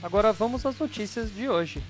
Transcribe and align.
Agora 0.00 0.32
vamos 0.32 0.64
às 0.64 0.78
notícias 0.78 1.34
de 1.34 1.48
hoje. 1.48 1.82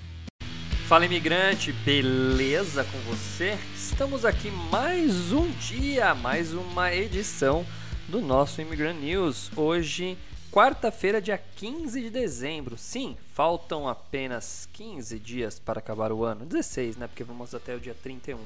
Fala 0.87 1.05
imigrante, 1.05 1.71
beleza 1.71 2.83
com 2.83 2.97
você? 3.01 3.55
Estamos 3.75 4.25
aqui 4.25 4.49
mais 4.49 5.31
um 5.31 5.47
dia, 5.51 6.15
mais 6.15 6.51
uma 6.51 6.91
edição 6.91 7.63
do 8.07 8.19
nosso 8.19 8.63
Immigrant 8.63 8.95
News. 8.95 9.51
Hoje, 9.55 10.17
quarta-feira, 10.51 11.21
dia 11.21 11.37
15 11.37 12.01
de 12.01 12.09
dezembro. 12.09 12.79
Sim, 12.79 13.15
faltam 13.35 13.87
apenas 13.87 14.67
15 14.73 15.19
dias 15.19 15.59
para 15.59 15.77
acabar 15.77 16.11
o 16.11 16.25
ano. 16.25 16.47
16, 16.47 16.97
né? 16.97 17.05
Porque 17.05 17.23
vamos 17.23 17.53
até 17.53 17.75
o 17.75 17.79
dia 17.79 17.93
31. 17.93 18.39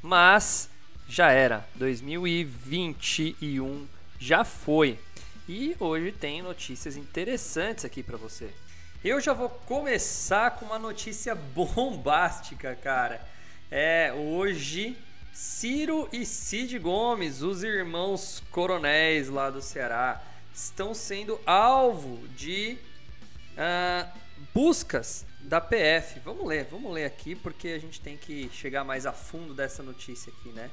Mas 0.00 0.70
já 1.06 1.30
era. 1.30 1.68
2021 1.74 3.86
já 4.18 4.42
foi. 4.42 4.98
E 5.46 5.76
hoje 5.78 6.12
tem 6.12 6.40
notícias 6.40 6.96
interessantes 6.96 7.84
aqui 7.84 8.02
para 8.02 8.16
você. 8.16 8.50
Eu 9.04 9.20
já 9.20 9.32
vou 9.32 9.48
começar 9.48 10.52
com 10.52 10.64
uma 10.64 10.78
notícia 10.78 11.34
bombástica, 11.34 12.76
cara. 12.76 13.20
É, 13.68 14.12
hoje 14.12 14.96
Ciro 15.32 16.08
e 16.12 16.24
Cid 16.24 16.78
Gomes, 16.78 17.42
os 17.42 17.64
irmãos 17.64 18.40
coronéis 18.52 19.28
lá 19.28 19.50
do 19.50 19.60
Ceará, 19.60 20.22
estão 20.54 20.94
sendo 20.94 21.40
alvo 21.44 22.28
de 22.28 22.78
uh, 23.54 24.08
buscas 24.54 25.26
da 25.40 25.60
PF. 25.60 26.20
Vamos 26.20 26.46
ler, 26.46 26.68
vamos 26.70 26.92
ler 26.92 27.04
aqui 27.04 27.34
porque 27.34 27.70
a 27.70 27.80
gente 27.80 28.00
tem 28.00 28.16
que 28.16 28.48
chegar 28.50 28.84
mais 28.84 29.04
a 29.04 29.12
fundo 29.12 29.52
dessa 29.52 29.82
notícia 29.82 30.32
aqui, 30.32 30.50
né? 30.50 30.70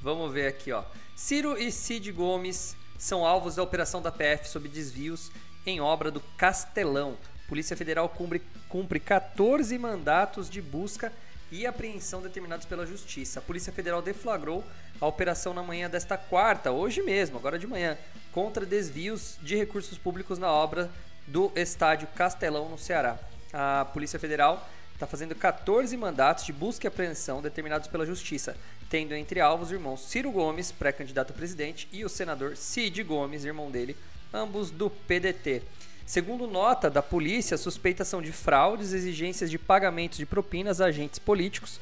Vamos 0.00 0.32
ver 0.32 0.46
aqui, 0.46 0.70
ó. 0.70 0.84
Ciro 1.16 1.58
e 1.58 1.72
Cid 1.72 2.12
Gomes 2.12 2.76
são 2.96 3.26
alvos 3.26 3.56
da 3.56 3.62
operação 3.64 4.00
da 4.00 4.12
PF 4.12 4.48
sob 4.48 4.68
desvios 4.68 5.32
em 5.66 5.80
obra 5.80 6.12
do 6.12 6.20
Castelão. 6.36 7.18
Polícia 7.52 7.76
Federal 7.76 8.08
cumpre, 8.08 8.40
cumpre 8.66 8.98
14 8.98 9.76
mandatos 9.76 10.48
de 10.48 10.62
busca 10.62 11.12
e 11.50 11.66
apreensão 11.66 12.22
determinados 12.22 12.64
pela 12.64 12.86
Justiça. 12.86 13.40
A 13.40 13.42
Polícia 13.42 13.70
Federal 13.70 14.00
deflagrou 14.00 14.64
a 14.98 15.06
operação 15.06 15.52
na 15.52 15.62
manhã 15.62 15.90
desta 15.90 16.16
quarta, 16.16 16.72
hoje 16.72 17.02
mesmo, 17.02 17.36
agora 17.36 17.58
de 17.58 17.66
manhã, 17.66 17.98
contra 18.32 18.64
desvios 18.64 19.36
de 19.42 19.54
recursos 19.54 19.98
públicos 19.98 20.38
na 20.38 20.50
obra 20.50 20.90
do 21.26 21.52
estádio 21.54 22.08
Castelão, 22.16 22.70
no 22.70 22.78
Ceará. 22.78 23.18
A 23.52 23.84
Polícia 23.84 24.18
Federal 24.18 24.66
está 24.94 25.06
fazendo 25.06 25.34
14 25.34 25.94
mandatos 25.94 26.46
de 26.46 26.54
busca 26.54 26.86
e 26.86 26.88
apreensão 26.88 27.42
determinados 27.42 27.86
pela 27.86 28.06
Justiça, 28.06 28.56
tendo 28.88 29.14
entre 29.14 29.40
alvos 29.40 29.66
os 29.66 29.72
irmãos 29.72 30.08
Ciro 30.08 30.32
Gomes, 30.32 30.72
pré-candidato 30.72 31.34
a 31.34 31.36
presidente, 31.36 31.86
e 31.92 32.02
o 32.02 32.08
senador 32.08 32.56
Cid 32.56 33.02
Gomes, 33.02 33.44
irmão 33.44 33.70
dele, 33.70 33.94
ambos 34.32 34.70
do 34.70 34.88
PDT. 34.88 35.60
Segundo 36.04 36.46
nota 36.46 36.90
da 36.90 37.02
polícia, 37.02 37.56
suspeitas 37.56 38.08
são 38.08 38.20
de 38.20 38.32
fraudes, 38.32 38.92
exigências 38.92 39.50
de 39.50 39.58
pagamentos 39.58 40.18
de 40.18 40.26
propinas 40.26 40.80
a 40.80 40.86
agentes 40.86 41.18
políticos 41.18 41.80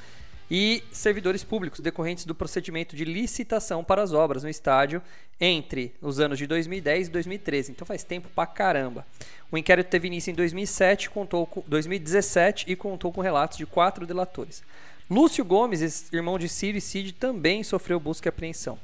e 0.51 0.83
servidores 0.91 1.45
públicos 1.45 1.81
decorrentes 1.81 2.25
do 2.25 2.35
procedimento 2.35 2.97
de 2.97 3.05
licitação 3.05 3.85
para 3.85 4.03
as 4.03 4.13
obras 4.13 4.43
no 4.43 4.49
estádio 4.49 5.01
entre 5.41 5.95
os 6.03 6.19
anos 6.19 6.39
de 6.39 6.47
2010 6.47 7.07
e 7.07 7.11
2013. 7.11 7.73
Então 7.73 7.87
faz 7.87 8.03
tempo 8.03 8.29
pra 8.35 8.47
caramba. 8.47 9.07
O 9.51 9.57
inquérito 9.57 9.89
teve 9.89 10.09
início 10.09 10.31
em 10.31 10.35
2007, 10.35 11.09
contou 11.09 11.47
com 11.47 11.63
2017 11.67 12.67
e 12.69 12.75
contou 12.75 13.13
com 13.13 13.21
relatos 13.21 13.59
de 13.59 13.65
quatro 13.65 14.07
delatores. 14.07 14.63
Lúcio 15.09 15.45
Gomes, 15.45 16.13
irmão 16.13 16.39
de 16.39 16.49
Ciro 16.49 16.79
e 16.79 16.81
Cid, 16.81 17.13
também 17.13 17.63
sofreu 17.63 17.99
busca 17.99 18.29
e 18.29 18.31
apreensão. 18.31 18.79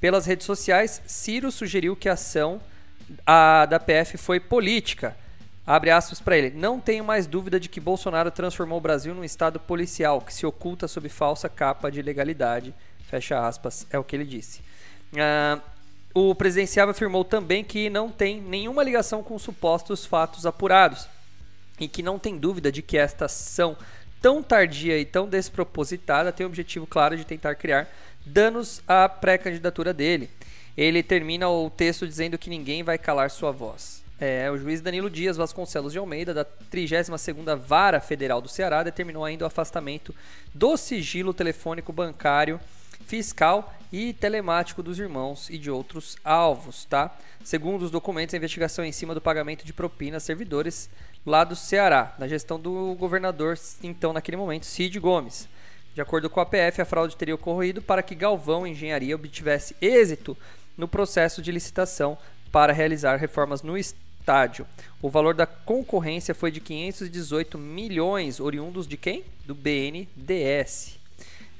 Pelas 0.00 0.26
redes 0.26 0.46
sociais, 0.46 1.02
Ciro 1.06 1.50
sugeriu 1.50 1.96
que 1.96 2.08
a 2.08 2.12
ação 2.12 2.60
a 3.26 3.66
da 3.66 3.78
PF 3.78 4.16
foi 4.16 4.40
política. 4.40 5.16
Abre 5.66 5.90
aspas 5.90 6.20
para 6.20 6.36
ele. 6.36 6.50
Não 6.50 6.78
tenho 6.80 7.04
mais 7.04 7.26
dúvida 7.26 7.58
de 7.58 7.68
que 7.68 7.80
Bolsonaro 7.80 8.30
transformou 8.30 8.78
o 8.78 8.80
Brasil 8.80 9.14
num 9.14 9.24
estado 9.24 9.58
policial 9.58 10.20
que 10.20 10.32
se 10.32 10.46
oculta 10.46 10.86
sob 10.86 11.08
falsa 11.08 11.48
capa 11.48 11.90
de 11.90 12.00
legalidade. 12.02 12.72
Fecha 13.08 13.46
aspas, 13.46 13.86
é 13.90 13.98
o 13.98 14.04
que 14.04 14.14
ele 14.14 14.24
disse. 14.24 14.60
Uh, 15.12 15.60
o 16.14 16.34
presidenciável 16.34 16.92
afirmou 16.92 17.24
também 17.24 17.62
que 17.64 17.90
não 17.90 18.10
tem 18.10 18.40
nenhuma 18.40 18.82
ligação 18.82 19.22
com 19.22 19.38
supostos 19.38 20.06
fatos 20.06 20.46
apurados 20.46 21.08
e 21.78 21.88
que 21.88 22.02
não 22.02 22.18
tem 22.18 22.38
dúvida 22.38 22.72
de 22.72 22.80
que 22.80 22.96
esta 22.96 23.26
ação 23.26 23.76
tão 24.22 24.42
tardia 24.42 24.98
e 24.98 25.04
tão 25.04 25.28
despropositada 25.28 26.32
tem 26.32 26.46
o 26.46 26.48
objetivo 26.48 26.86
claro 26.86 27.16
de 27.16 27.24
tentar 27.24 27.54
criar 27.54 27.86
danos 28.24 28.82
à 28.88 29.08
pré-candidatura 29.08 29.92
dele 29.92 30.30
ele 30.76 31.02
termina 31.02 31.48
o 31.48 31.70
texto 31.70 32.06
dizendo 32.06 32.36
que 32.36 32.50
ninguém 32.50 32.82
vai 32.82 32.98
calar 32.98 33.30
sua 33.30 33.50
voz. 33.50 34.04
É, 34.18 34.50
o 34.50 34.56
juiz 34.56 34.80
Danilo 34.80 35.10
Dias 35.10 35.36
Vasconcelos 35.36 35.92
de 35.92 35.98
Almeida, 35.98 36.32
da 36.32 36.44
32ª 36.44 37.56
Vara 37.56 38.00
Federal 38.00 38.40
do 38.40 38.48
Ceará, 38.48 38.82
determinou 38.82 39.24
ainda 39.24 39.44
o 39.44 39.46
afastamento 39.46 40.14
do 40.54 40.76
sigilo 40.76 41.34
telefônico 41.34 41.92
bancário, 41.92 42.58
fiscal 43.06 43.74
e 43.92 44.14
telemático 44.14 44.82
dos 44.82 44.98
irmãos 44.98 45.50
e 45.50 45.58
de 45.58 45.70
outros 45.70 46.16
alvos, 46.24 46.86
tá? 46.86 47.16
Segundo 47.44 47.82
os 47.82 47.90
documentos, 47.90 48.34
a 48.34 48.38
investigação 48.38 48.84
é 48.84 48.88
em 48.88 48.92
cima 48.92 49.14
do 49.14 49.20
pagamento 49.20 49.64
de 49.64 49.72
propina 49.72 50.16
a 50.16 50.20
servidores 50.20 50.88
lá 51.24 51.44
do 51.44 51.54
Ceará, 51.54 52.14
na 52.18 52.26
gestão 52.26 52.58
do 52.58 52.94
governador, 52.94 53.58
então, 53.82 54.12
naquele 54.12 54.36
momento, 54.36 54.64
Cid 54.64 54.98
Gomes. 54.98 55.46
De 55.94 56.00
acordo 56.00 56.28
com 56.28 56.40
a 56.40 56.46
PF, 56.46 56.82
a 56.82 56.84
fraude 56.84 57.16
teria 57.16 57.34
ocorrido 57.34 57.80
para 57.80 58.02
que 58.02 58.14
Galvão 58.14 58.66
Engenharia 58.66 59.14
obtivesse 59.14 59.76
êxito 59.80 60.36
no 60.76 60.88
processo 60.88 61.40
de 61.40 61.52
licitação 61.52 62.18
para 62.52 62.72
realizar 62.72 63.16
reformas 63.16 63.62
no 63.62 63.76
estádio. 63.76 64.66
O 65.00 65.08
valor 65.08 65.34
da 65.34 65.46
concorrência 65.46 66.34
foi 66.34 66.50
de 66.50 66.60
518 66.60 67.58
milhões, 67.58 68.40
oriundos 68.40 68.86
de 68.86 68.96
quem? 68.96 69.24
Do 69.44 69.54
BNDES. 69.54 70.98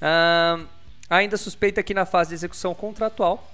Ah, 0.00 0.64
ainda 1.08 1.36
suspeita 1.36 1.82
que 1.82 1.94
na 1.94 2.04
fase 2.04 2.30
de 2.30 2.34
execução 2.34 2.74
contratual 2.74 3.52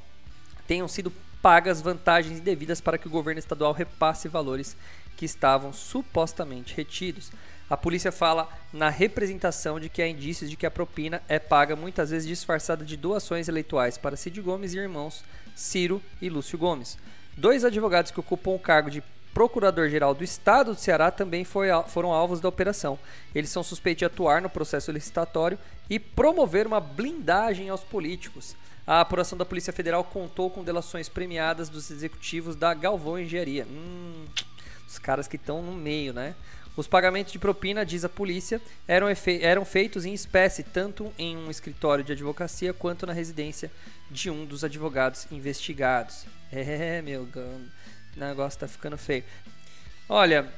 tenham 0.66 0.88
sido 0.88 1.12
pagas 1.42 1.80
vantagens 1.80 2.38
indevidas 2.38 2.80
para 2.80 2.96
que 2.96 3.08
o 3.08 3.10
governo 3.10 3.38
estadual 3.38 3.72
repasse 3.72 4.28
valores 4.28 4.76
que 5.16 5.24
estavam 5.24 5.72
supostamente 5.72 6.74
retidos. 6.74 7.30
A 7.72 7.76
polícia 7.78 8.12
fala 8.12 8.50
na 8.70 8.90
representação 8.90 9.80
de 9.80 9.88
que 9.88 10.02
há 10.02 10.06
indícios 10.06 10.50
de 10.50 10.56
que 10.56 10.66
a 10.66 10.70
propina 10.70 11.22
é 11.26 11.38
paga 11.38 11.74
muitas 11.74 12.10
vezes 12.10 12.28
disfarçada 12.28 12.84
de 12.84 12.98
doações 12.98 13.48
eleitorais 13.48 13.96
para 13.96 14.14
Cid 14.14 14.42
Gomes 14.42 14.74
e 14.74 14.78
irmãos 14.78 15.24
Ciro 15.56 16.02
e 16.20 16.28
Lúcio 16.28 16.58
Gomes. 16.58 16.98
Dois 17.34 17.64
advogados 17.64 18.10
que 18.10 18.20
ocupam 18.20 18.50
o 18.50 18.58
cargo 18.58 18.90
de 18.90 19.02
Procurador-Geral 19.32 20.14
do 20.14 20.22
Estado 20.22 20.74
do 20.74 20.78
Ceará 20.78 21.10
também 21.10 21.44
foi, 21.44 21.68
foram 21.88 22.12
alvos 22.12 22.42
da 22.42 22.48
operação. 22.50 22.98
Eles 23.34 23.48
são 23.48 23.62
suspeitos 23.62 24.00
de 24.00 24.04
atuar 24.04 24.42
no 24.42 24.50
processo 24.50 24.92
licitatório 24.92 25.58
e 25.88 25.98
promover 25.98 26.66
uma 26.66 26.78
blindagem 26.78 27.70
aos 27.70 27.80
políticos. 27.80 28.54
A 28.86 29.00
apuração 29.00 29.38
da 29.38 29.46
Polícia 29.46 29.72
Federal 29.72 30.04
contou 30.04 30.50
com 30.50 30.62
delações 30.62 31.08
premiadas 31.08 31.70
dos 31.70 31.90
executivos 31.90 32.54
da 32.54 32.74
Galvão 32.74 33.18
Engenharia. 33.18 33.66
Hum, 33.66 34.26
os 34.86 34.98
caras 34.98 35.26
que 35.26 35.36
estão 35.36 35.62
no 35.62 35.72
meio, 35.72 36.12
né? 36.12 36.34
Os 36.76 36.86
pagamentos 36.86 37.32
de 37.32 37.38
propina, 37.38 37.84
diz 37.84 38.04
a 38.04 38.08
polícia, 38.08 38.60
eram, 38.88 39.08
eram 39.40 39.64
feitos 39.64 40.06
em 40.06 40.14
espécie, 40.14 40.62
tanto 40.62 41.12
em 41.18 41.36
um 41.36 41.50
escritório 41.50 42.02
de 42.02 42.12
advocacia 42.12 42.72
quanto 42.72 43.06
na 43.06 43.12
residência 43.12 43.70
de 44.10 44.30
um 44.30 44.46
dos 44.46 44.64
advogados 44.64 45.26
investigados. 45.30 46.26
É, 46.54 47.00
meu, 47.00 47.22
o 47.22 48.20
negócio 48.20 48.60
tá 48.60 48.68
ficando 48.68 48.98
feio. 48.98 49.24
Olha, 50.06 50.52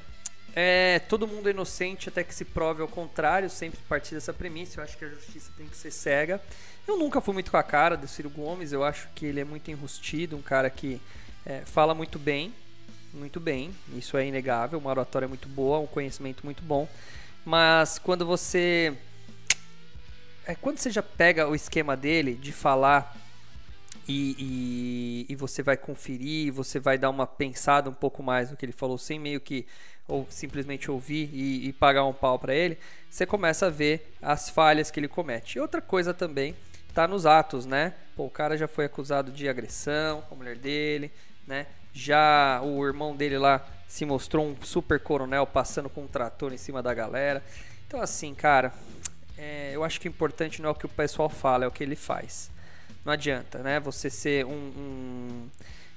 é, 0.57 0.99
todo 1.09 1.27
mundo 1.27 1.49
é 1.49 1.51
inocente 1.51 2.09
até 2.09 2.25
que 2.25 2.35
se 2.35 2.45
prove 2.45 2.83
ao 2.83 2.89
contrário, 2.89 3.49
sempre 3.49 3.79
partir 3.89 4.17
dessa 4.17 4.33
premissa. 4.33 4.81
Eu 4.81 4.85
acho 4.85 4.99
que 4.99 5.05
a 5.05 5.09
justiça 5.09 5.53
tem 5.57 5.69
que 5.69 5.77
ser 5.77 5.93
cega. 5.93 6.41
Eu 6.87 6.99
nunca 6.99 7.21
fui 7.21 7.33
muito 7.33 7.51
com 7.51 7.57
a 7.57 7.63
cara 7.63 7.97
do 7.97 8.09
Ciro 8.09 8.29
Gomes, 8.29 8.73
eu 8.73 8.83
acho 8.83 9.09
que 9.15 9.25
ele 9.25 9.41
é 9.41 9.45
muito 9.45 9.71
enrustido, 9.71 10.37
um 10.37 10.43
cara 10.43 10.69
que 10.69 11.01
é, 11.47 11.61
fala 11.61 11.95
muito 11.95 12.19
bem, 12.19 12.53
muito 13.15 13.39
bem, 13.41 13.75
isso 13.97 14.17
é 14.17 14.27
inegável, 14.27 14.79
uma 14.79 14.91
oratória 14.91 15.29
muito 15.29 15.49
boa, 15.49 15.79
um 15.79 15.87
conhecimento 15.87 16.45
muito 16.45 16.63
bom. 16.63 16.89
Mas 17.45 17.99
quando 17.99 18.27
você. 18.27 18.95
É, 20.47 20.55
quando 20.55 20.79
você 20.79 20.91
já 20.91 21.03
pega 21.03 21.49
o 21.49 21.55
esquema 21.55 21.97
dele 21.97 22.35
de 22.35 22.53
falar 22.53 23.17
e, 24.07 24.37
e, 24.39 25.33
e, 25.33 25.37
você 25.37 25.63
vai 25.63 25.77
conferir, 25.77 26.53
você 26.53 26.79
vai 26.79 26.99
dar 26.99 27.09
uma 27.09 27.27
pensada 27.27 27.89
um 27.89 27.95
pouco 27.95 28.23
mais 28.23 28.51
no 28.51 28.57
que 28.57 28.65
ele 28.65 28.73
falou, 28.73 28.99
sem 28.99 29.19
meio 29.19 29.41
que 29.41 29.67
ou 30.07 30.27
simplesmente 30.29 30.91
ouvir 30.91 31.31
e, 31.33 31.69
e 31.69 31.73
pagar 31.73 32.05
um 32.05 32.13
pau 32.13 32.39
para 32.39 32.55
ele, 32.55 32.77
você 33.09 33.25
começa 33.25 33.67
a 33.67 33.71
ver 33.71 34.15
as 34.21 34.51
falhas 34.51 34.91
que 34.91 35.01
ele 35.01 35.09
comete. 35.09 35.57
E 35.57 35.61
outra 35.61 35.81
coisa 35.81 36.13
também 36.13 36.55
tá 36.93 37.09
nos 37.09 37.25
atos, 37.25 37.65
né? 37.65 37.95
Pô, 38.15 38.27
o 38.27 38.31
cara 38.31 38.57
já 38.57 38.69
foi 38.69 38.85
acusado 38.85 39.33
de 39.33 39.49
agressão 39.49 40.21
com 40.23 40.35
a 40.35 40.39
mulher 40.39 40.57
dele, 40.57 41.11
né? 41.47 41.67
Já 41.95 42.61
o 42.63 42.85
irmão 42.85 43.15
dele 43.15 43.39
lá 43.39 43.65
se 43.87 44.05
mostrou 44.05 44.45
um 44.45 44.57
super 44.61 44.99
coronel 44.99 45.47
passando 45.47 45.89
com 45.89 46.03
um 46.03 46.09
trator 46.09 46.53
em 46.53 46.57
cima 46.57 46.83
da 46.83 46.93
galera. 46.93 47.43
Então, 47.87 48.01
assim, 48.01 48.35
cara, 48.35 48.73
é, 49.39 49.71
eu 49.73 49.85
acho 49.85 50.01
que 50.01 50.09
o 50.09 50.11
importante 50.11 50.61
não 50.61 50.71
é 50.71 50.73
o 50.73 50.75
que 50.75 50.85
o 50.85 50.89
pessoal 50.89 51.29
fala, 51.29 51.65
é 51.65 51.69
o 51.69 51.71
que 51.71 51.85
ele 51.85 51.95
faz. 51.95 52.51
Não 53.05 53.13
adianta, 53.13 53.59
né? 53.59 53.79
Você 53.79 54.11
ser 54.11 54.45
um, 54.45 54.51
um... 54.51 55.49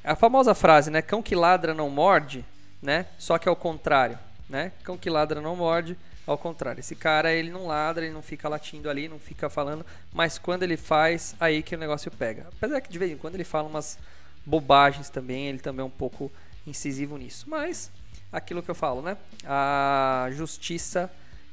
A 0.04 0.16
famosa 0.16 0.54
frase, 0.54 0.92
né? 0.92 1.02
Cão 1.02 1.24
que 1.24 1.36
ladra 1.36 1.74
não 1.74 1.90
morde, 1.90 2.46
né? 2.82 3.08
Só 3.18 3.40
que 3.40 3.50
ao 3.50 3.56
contrário, 3.56 4.20
né? 4.48 4.72
Cão 4.84 4.98
que 4.98 5.10
ladra 5.10 5.42
não 5.42 5.56
morde, 5.56 5.98
ao 6.28 6.38
contrário. 6.38 6.82
Esse 6.82 6.96
cara, 6.96 7.34
ele 7.34 7.50
não 7.50 7.66
ladra, 7.66 8.06
ele 8.06 8.14
não 8.14 8.22
fica 8.22 8.48
latindo 8.48 8.90
ali, 8.90 9.08
não 9.08 9.18
fica 9.18 9.50
falando, 9.50 9.86
mas 10.14 10.38
quando 10.38 10.64
ele 10.64 10.78
faz, 10.78 11.36
aí 11.40 11.64
que 11.64 11.76
o 11.76 11.80
negócio 11.80 12.12
pega. 12.12 12.48
Apesar 12.58 12.82
que 12.82 12.92
de 12.92 13.00
vez 13.00 13.12
em 13.12 13.18
quando 13.18 13.36
ele 13.36 13.44
fala 13.44 13.68
umas 13.68 13.98
bobagens 14.48 15.10
também, 15.10 15.48
ele 15.48 15.60
também 15.60 15.84
é 15.84 15.86
um 15.86 15.90
pouco 15.90 16.32
incisivo 16.66 17.18
nisso. 17.18 17.46
Mas, 17.50 17.92
aquilo 18.32 18.64
que 18.64 18.72
eu 18.72 18.76
falo, 18.76 19.02
né? 19.02 19.18
A 19.46 20.30
justiça 20.32 21.12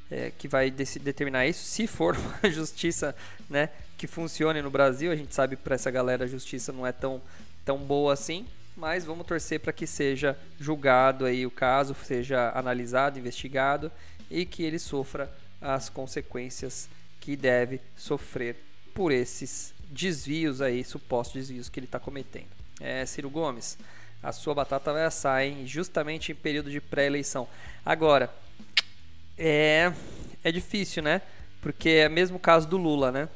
é, 0.09 0.31
que 0.39 0.47
vai 0.47 0.71
determinar 0.71 1.45
isso, 1.45 1.65
se 1.65 1.89
for 1.89 2.17
uma 2.43 2.51
justiça, 2.51 3.15
né? 3.51 3.69
Que 3.99 4.07
funcione 4.07 4.63
no 4.63 4.71
Brasil, 4.71 5.11
a 5.11 5.17
gente 5.17 5.35
sabe 5.35 5.57
para 5.57 5.75
essa 5.75 5.91
galera 5.91 6.25
a 6.25 6.29
justiça 6.29 6.73
não 6.73 6.87
é 6.87 6.93
tão, 6.93 7.21
tão 7.65 7.79
boa 7.79 8.13
assim, 8.13 8.47
mas 8.77 9.05
vamos 9.05 9.27
torcer 9.27 9.59
para 9.59 9.73
que 9.73 9.87
seja 9.87 10.39
julgado 10.59 11.25
aí 11.25 11.45
o 11.45 11.51
caso, 11.51 11.97
seja 12.05 12.53
analisado, 12.55 13.19
investigado 13.19 13.91
e 14.31 14.47
que 14.47 14.63
ele 14.63 14.79
sofra 14.79 15.31
as 15.61 15.89
consequências 15.89 16.89
que 17.21 17.37
deve 17.37 17.81
sofrer 17.97 18.57
por 18.95 19.11
esses 19.11 19.75
desvios 19.91 20.61
aí, 20.61 20.85
supostos 20.85 21.35
desvios 21.35 21.69
que 21.69 21.81
ele 21.81 21.87
está 21.87 21.99
cometendo. 21.99 22.64
É, 22.81 23.05
Ciro 23.07 23.31
Gomes, 23.31 23.79
a 24.23 24.33
sua 24.33 24.55
batata 24.55 24.93
vai 24.93 25.05
assar, 25.05 25.43
hein? 25.43 25.67
Justamente 25.67 26.33
em 26.33 26.35
período 26.35 26.71
de 26.71 26.81
pré-eleição. 26.81 27.47
Agora, 27.85 28.33
é, 29.39 29.93
é 30.43 30.53
difícil, 30.53 31.03
né? 31.03 31.21
Porque 31.61 31.89
é 31.89 32.09
o 32.09 32.11
mesmo 32.11 32.39
caso 32.39 32.67
do 32.67 32.77
Lula, 32.77 33.13
né? 33.13 33.29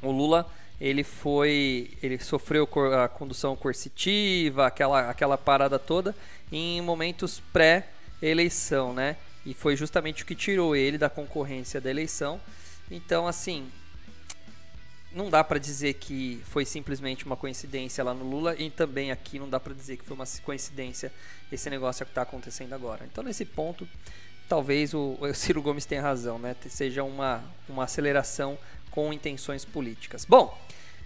O 0.00 0.10
Lula 0.10 0.50
ele 0.80 1.04
foi, 1.04 1.90
ele 2.02 2.18
sofreu 2.18 2.68
a 3.02 3.08
condução 3.08 3.54
coercitiva, 3.54 4.66
aquela, 4.66 5.10
aquela 5.10 5.38
parada 5.38 5.78
toda 5.78 6.14
em 6.50 6.80
momentos 6.80 7.40
pré-eleição, 7.52 8.92
né? 8.92 9.16
E 9.46 9.54
foi 9.54 9.76
justamente 9.76 10.22
o 10.22 10.26
que 10.26 10.34
tirou 10.34 10.74
ele 10.74 10.98
da 10.98 11.08
concorrência 11.08 11.80
da 11.80 11.88
eleição. 11.88 12.40
Então, 12.90 13.26
assim, 13.26 13.70
não 15.14 15.30
dá 15.30 15.42
para 15.44 15.58
dizer 15.58 15.94
que 15.94 16.40
foi 16.44 16.64
simplesmente 16.64 17.24
uma 17.24 17.36
coincidência 17.36 18.02
lá 18.02 18.14
no 18.14 18.28
Lula 18.28 18.54
e 18.58 18.70
também 18.70 19.10
aqui 19.10 19.38
não 19.38 19.48
dá 19.48 19.60
para 19.60 19.74
dizer 19.74 19.96
que 19.96 20.04
foi 20.04 20.14
uma 20.14 20.24
coincidência 20.42 21.12
esse 21.50 21.68
negócio 21.68 22.04
que 22.04 22.10
está 22.10 22.22
acontecendo 22.22 22.72
agora. 22.72 23.06
Então, 23.10 23.22
nesse 23.22 23.44
ponto, 23.44 23.86
talvez 24.48 24.94
o, 24.94 25.18
o 25.20 25.34
Ciro 25.34 25.62
Gomes 25.62 25.84
tenha 25.84 26.02
razão, 26.02 26.38
né? 26.38 26.56
Seja 26.68 27.02
uma, 27.02 27.42
uma 27.68 27.84
aceleração 27.84 28.58
com 28.90 29.12
intenções 29.12 29.64
políticas. 29.64 30.24
Bom, 30.24 30.56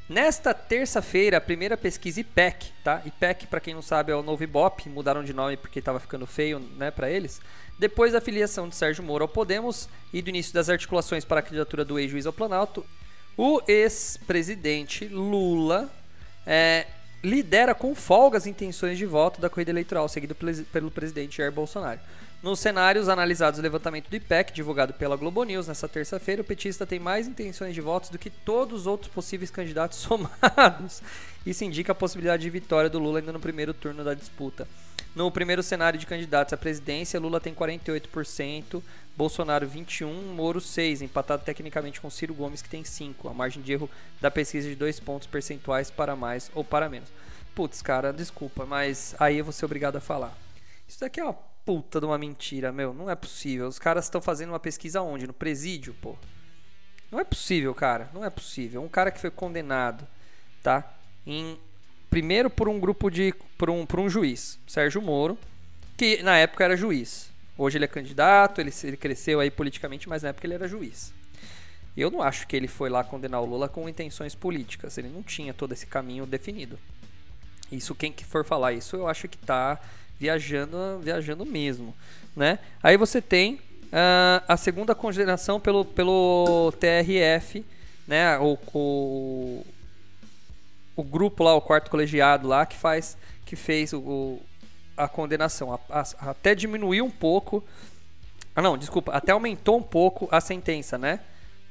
Nesta 0.09 0.55
terça-feira, 0.55 1.39
a 1.39 1.41
primeira 1.41 1.77
pesquisa 1.77 2.21
IPEC, 2.21 2.71
tá? 2.85 3.03
IPEC, 3.05 3.49
para 3.49 3.59
quem 3.59 3.75
não 3.75 3.83
sabe, 3.83 4.13
é 4.13 4.15
o 4.15 4.23
novo 4.23 4.41
Ibope, 4.45 4.89
mudaram 4.89 5.25
de 5.25 5.33
nome 5.33 5.57
porque 5.57 5.81
estava 5.81 5.99
ficando 5.99 6.25
feio, 6.29 6.61
né, 6.61 6.93
para 6.93 7.11
eles. 7.11 7.41
Depois 7.77 8.13
da 8.13 8.21
filiação 8.21 8.69
de 8.69 8.77
Sérgio 8.77 9.03
Moro 9.03 9.25
ao 9.25 9.29
Podemos 9.29 9.89
e 10.13 10.23
do 10.23 10.29
início 10.31 10.55
das 10.55 10.71
articulações 10.71 11.25
para 11.25 11.41
a 11.41 11.43
candidatura 11.43 11.85
do 11.85 11.99
ex-juiz 11.99 12.25
ao 12.25 12.33
Planalto, 12.33 12.87
o 13.37 13.61
ex-presidente 13.69 15.07
Lula 15.07 15.91
é, 16.47 16.87
lidera 17.23 17.75
com 17.75 17.95
folga 17.95 18.39
as 18.39 18.47
intenções 18.47 18.97
de 18.97 19.05
voto 19.05 19.41
da 19.41 19.51
corrida 19.51 19.71
eleitoral, 19.71 20.09
seguido 20.09 20.35
pelo 20.73 20.91
presidente 20.91 21.39
Jair 21.39 21.53
Bolsonaro. 21.53 22.01
Nos 22.43 22.61
cenários 22.61 23.09
analisados 23.09 23.59
no 23.59 23.63
levantamento 23.63 24.09
do 24.09 24.17
IPEC, 24.17 24.53
divulgado 24.53 24.93
pela 24.95 25.17
Globo 25.17 25.43
News 25.43 25.67
nesta 25.67 25.89
terça-feira, 25.89 26.43
o 26.43 26.45
petista 26.45 26.87
tem 26.87 26.99
mais 26.99 27.27
intenções 27.27 27.75
de 27.75 27.81
votos 27.81 28.11
do 28.11 28.19
que 28.19 28.31
todos 28.31 28.83
os 28.83 28.87
outros 28.87 29.11
possíveis 29.11 29.51
candidatos 29.51 29.99
somados. 30.01 31.03
Isso 31.45 31.65
indica 31.65 31.93
a 31.93 31.95
possibilidade 31.95 32.43
de 32.43 32.51
vitória 32.51 32.89
do 32.91 32.99
Lula 32.99 33.19
ainda 33.19 33.33
no 33.33 33.41
primeiro 33.41 33.75
turno 33.75 34.05
da 34.05 34.15
disputa. 34.15 34.69
No 35.15 35.31
primeiro 35.31 35.63
cenário 35.63 35.99
de 35.99 36.07
candidatos 36.07 36.53
à 36.53 36.57
presidência, 36.57 37.19
Lula 37.19 37.41
tem 37.41 37.55
48%, 37.55 38.83
Bolsonaro 39.17 39.67
21%, 39.67 40.07
Moro 40.35 40.61
6%, 40.61 41.01
empatado 41.01 41.43
tecnicamente 41.43 42.01
com 42.01 42.11
Ciro 42.11 42.35
Gomes, 42.35 42.61
que 42.61 42.69
tem 42.69 42.83
5%. 42.83 43.31
A 43.31 43.33
margem 43.33 43.63
de 43.63 43.73
erro 43.73 43.89
da 44.21 44.31
pesquisa 44.31 44.69
de 44.69 44.75
dois 44.75 45.01
pontos 45.01 45.27
percentuais 45.27 45.91
para 45.91 46.15
mais 46.15 46.51
ou 46.55 46.63
para 46.63 46.89
menos. 46.89 47.09
Putz, 47.55 47.81
cara, 47.81 48.13
desculpa, 48.13 48.67
mas 48.67 49.15
aí 49.19 49.39
eu 49.39 49.45
vou 49.45 49.53
ser 49.53 49.65
obrigado 49.65 49.97
a 49.97 50.01
falar. 50.01 50.37
Isso 50.87 51.01
daqui 51.01 51.19
é 51.19 51.25
uma 51.25 51.33
puta 51.65 51.99
de 51.99 52.07
uma 52.07 52.19
mentira, 52.19 52.71
meu. 52.71 52.93
Não 52.93 53.11
é 53.11 53.15
possível. 53.15 53.67
Os 53.67 53.79
caras 53.79 54.05
estão 54.05 54.21
fazendo 54.21 54.51
uma 54.51 54.61
pesquisa 54.61 55.01
onde? 55.01 55.27
No 55.27 55.33
presídio, 55.33 55.95
pô. 56.01 56.15
Não 57.11 57.19
é 57.19 57.25
possível, 57.25 57.75
cara. 57.75 58.11
Não 58.13 58.25
é 58.25 58.29
possível. 58.29 58.83
Um 58.83 58.89
cara 58.89 59.11
que 59.11 59.19
foi 59.19 59.31
condenado, 59.31 60.07
tá? 60.63 60.95
Em 61.27 61.59
primeiro 62.11 62.51
por 62.51 62.69
um 62.69 62.79
grupo 62.79 63.11
de 63.11 63.35
por 63.57 63.71
um, 63.71 63.87
por 63.87 63.99
um 63.99 64.09
juiz, 64.09 64.59
Sérgio 64.67 65.01
Moro, 65.01 65.39
que 65.97 66.23
na 66.23 66.37
época 66.37 66.65
era 66.65 66.77
juiz. 66.77 67.31
Hoje 67.59 67.79
ele 67.79 67.85
é 67.85 67.89
candidato, 67.89 68.61
ele, 68.61 68.73
ele 68.85 68.97
cresceu 68.97 69.41
aí 69.41 69.51
politicamente, 69.51 70.09
mas 70.09 70.23
na 70.23 70.31
época 70.31 70.47
ele 70.47 70.55
era 70.55 70.69
juiz. 70.69 71.13
Eu 71.97 72.11
não 72.11 72.21
acho 72.21 72.47
que 72.47 72.55
ele 72.55 72.69
foi 72.69 72.91
lá 72.91 73.03
condenar 73.03 73.41
o 73.41 73.47
Lula 73.47 73.69
com 73.69 73.89
intenções 73.89 74.35
políticas. 74.35 74.99
Ele 74.99 75.09
não 75.09 75.23
tinha 75.23 75.55
todo 75.55 75.73
esse 75.73 75.87
caminho 75.87 76.27
definido. 76.27 76.79
Isso 77.73 77.95
quem 77.95 78.13
que 78.13 78.25
for 78.25 78.45
falar 78.45 78.73
isso, 78.73 78.97
eu 78.97 79.09
acho 79.09 79.27
que 79.27 79.39
tá 79.39 79.81
viajando, 80.19 81.01
viajando 81.03 81.45
mesmo, 81.45 81.95
né? 82.35 82.59
Aí 82.83 82.97
você 82.97 83.21
tem 83.21 83.55
uh, 83.55 84.45
a 84.47 84.57
segunda 84.57 84.95
condenação 84.95 85.59
pelo, 85.59 85.85
pelo 85.85 86.73
TRF, 86.79 87.65
né? 88.07 88.39
O, 88.39 88.59
o, 88.73 89.67
o 90.95 91.03
grupo 91.03 91.43
lá, 91.43 91.55
o 91.55 91.61
quarto 91.61 91.91
colegiado 91.91 92.47
lá 92.47 92.65
que 92.65 92.77
faz, 92.77 93.17
que 93.45 93.57
fez 93.57 93.93
o 93.93 94.41
a 94.97 95.09
condenação, 95.09 95.73
a, 95.73 95.81
a, 95.91 96.31
até 96.31 96.55
diminuiu 96.55 97.05
um 97.05 97.11
pouco, 97.11 97.63
ah 98.55 98.63
não, 98.63 98.79
desculpa, 98.79 99.13
até 99.13 99.33
aumentou 99.33 99.77
um 99.77 99.83
pouco 99.83 100.29
a 100.31 100.41
sentença, 100.41 100.97
né? 100.97 101.21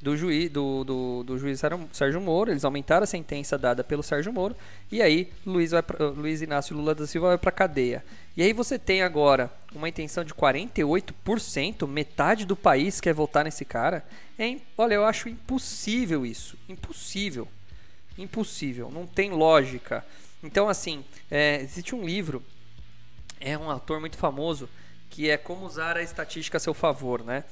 do 0.05 0.15
juiz, 0.15 0.51
do, 0.51 0.83
do, 0.83 1.23
do 1.23 1.39
juiz 1.39 1.59
Sérgio 1.91 2.21
Moro, 2.21 2.51
eles 2.51 2.63
aumentaram 2.63 3.03
a 3.03 3.07
sentença 3.07 3.57
dada 3.57 3.83
pelo 3.83 4.03
Sérgio 4.03 4.31
Moro, 4.31 4.55
e 4.91 5.01
aí 5.01 5.31
Luiz, 5.43 5.71
vai 5.71 5.81
pra, 5.81 6.05
Luiz 6.09 6.43
Inácio 6.43 6.75
Lula 6.75 6.93
da 6.93 7.07
Silva 7.07 7.29
vai 7.29 7.37
para 7.39 7.51
cadeia. 7.51 8.05
E 8.37 8.43
aí 8.43 8.53
você 8.53 8.77
tem 8.77 9.01
agora 9.01 9.51
uma 9.73 9.89
intenção 9.89 10.23
de 10.23 10.31
48%, 10.31 11.87
metade 11.87 12.45
do 12.45 12.55
país 12.55 13.01
quer 13.01 13.13
votar 13.13 13.45
nesse 13.45 13.65
cara. 13.65 14.05
É, 14.37 14.57
olha, 14.77 14.93
eu 14.93 15.05
acho 15.05 15.27
impossível 15.27 16.23
isso, 16.23 16.55
impossível, 16.69 17.47
impossível, 18.15 18.91
não 18.91 19.07
tem 19.07 19.31
lógica. 19.31 20.05
Então, 20.43 20.69
assim, 20.69 21.03
é, 21.31 21.61
existe 21.61 21.95
um 21.95 22.05
livro, 22.05 22.43
é 23.45 23.55
um 23.55 23.69
autor 23.69 23.99
muito 23.99 24.17
famoso, 24.17 24.67
que 25.11 25.29
é 25.29 25.37
Como 25.37 25.67
Usar 25.67 25.95
a 25.95 26.01
Estatística 26.01 26.57
a 26.57 26.59
Seu 26.59 26.73
Favor, 26.73 27.23
né? 27.23 27.43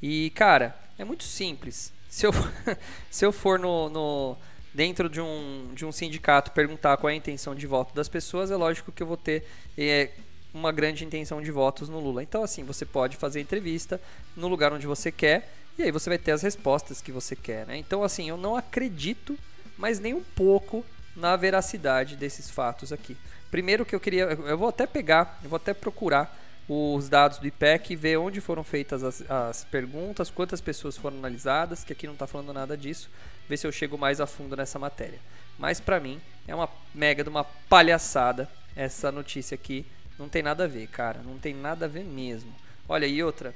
E, 0.00 0.30
cara, 0.30 0.74
é 0.98 1.04
muito 1.04 1.24
simples. 1.24 1.92
Se 2.08 2.26
eu, 2.26 2.32
se 3.10 3.24
eu 3.24 3.30
for 3.30 3.58
no, 3.58 3.90
no, 3.90 4.36
dentro 4.72 5.10
de 5.10 5.20
um, 5.20 5.70
de 5.74 5.84
um 5.84 5.92
sindicato 5.92 6.52
perguntar 6.52 6.96
qual 6.96 7.10
é 7.10 7.12
a 7.12 7.16
intenção 7.16 7.54
de 7.54 7.66
voto 7.66 7.94
das 7.94 8.08
pessoas, 8.08 8.50
é 8.50 8.56
lógico 8.56 8.90
que 8.90 9.02
eu 9.02 9.06
vou 9.06 9.18
ter 9.18 9.46
é, 9.76 10.10
uma 10.54 10.72
grande 10.72 11.04
intenção 11.04 11.42
de 11.42 11.50
votos 11.50 11.86
no 11.90 12.00
Lula. 12.00 12.22
Então, 12.22 12.42
assim, 12.42 12.64
você 12.64 12.86
pode 12.86 13.18
fazer 13.18 13.38
entrevista 13.38 14.00
no 14.34 14.48
lugar 14.48 14.72
onde 14.72 14.86
você 14.86 15.12
quer 15.12 15.52
e 15.78 15.82
aí 15.82 15.90
você 15.90 16.08
vai 16.08 16.18
ter 16.18 16.32
as 16.32 16.40
respostas 16.40 17.02
que 17.02 17.12
você 17.12 17.36
quer, 17.36 17.66
né? 17.66 17.76
Então, 17.76 18.02
assim, 18.02 18.26
eu 18.26 18.38
não 18.38 18.56
acredito, 18.56 19.38
mas 19.76 20.00
nem 20.00 20.14
um 20.14 20.22
pouco 20.22 20.82
na 21.14 21.36
veracidade 21.36 22.16
desses 22.16 22.50
fatos 22.50 22.90
aqui. 22.90 23.18
Primeiro 23.52 23.84
que 23.84 23.94
eu 23.94 24.00
queria, 24.00 24.22
eu 24.22 24.56
vou 24.56 24.70
até 24.70 24.86
pegar, 24.86 25.38
eu 25.44 25.50
vou 25.50 25.58
até 25.58 25.74
procurar 25.74 26.34
os 26.66 27.06
dados 27.06 27.36
do 27.36 27.46
IPEC 27.46 27.92
e 27.92 27.96
ver 27.96 28.16
onde 28.16 28.40
foram 28.40 28.64
feitas 28.64 29.04
as, 29.04 29.30
as 29.30 29.62
perguntas, 29.64 30.30
quantas 30.30 30.58
pessoas 30.58 30.96
foram 30.96 31.18
analisadas, 31.18 31.84
que 31.84 31.92
aqui 31.92 32.06
não 32.06 32.14
está 32.14 32.26
falando 32.26 32.50
nada 32.54 32.78
disso, 32.78 33.10
ver 33.46 33.58
se 33.58 33.66
eu 33.66 33.70
chego 33.70 33.98
mais 33.98 34.22
a 34.22 34.26
fundo 34.26 34.56
nessa 34.56 34.78
matéria. 34.78 35.18
Mas 35.58 35.80
para 35.80 36.00
mim 36.00 36.18
é 36.48 36.54
uma 36.54 36.66
mega 36.94 37.22
de 37.22 37.28
uma 37.28 37.44
palhaçada 37.44 38.48
essa 38.74 39.12
notícia 39.12 39.54
aqui, 39.54 39.84
não 40.18 40.30
tem 40.30 40.42
nada 40.42 40.64
a 40.64 40.66
ver, 40.66 40.86
cara, 40.86 41.20
não 41.22 41.36
tem 41.36 41.52
nada 41.52 41.84
a 41.84 41.88
ver 41.88 42.04
mesmo. 42.04 42.54
Olha, 42.88 43.04
e 43.04 43.22
outra, 43.22 43.54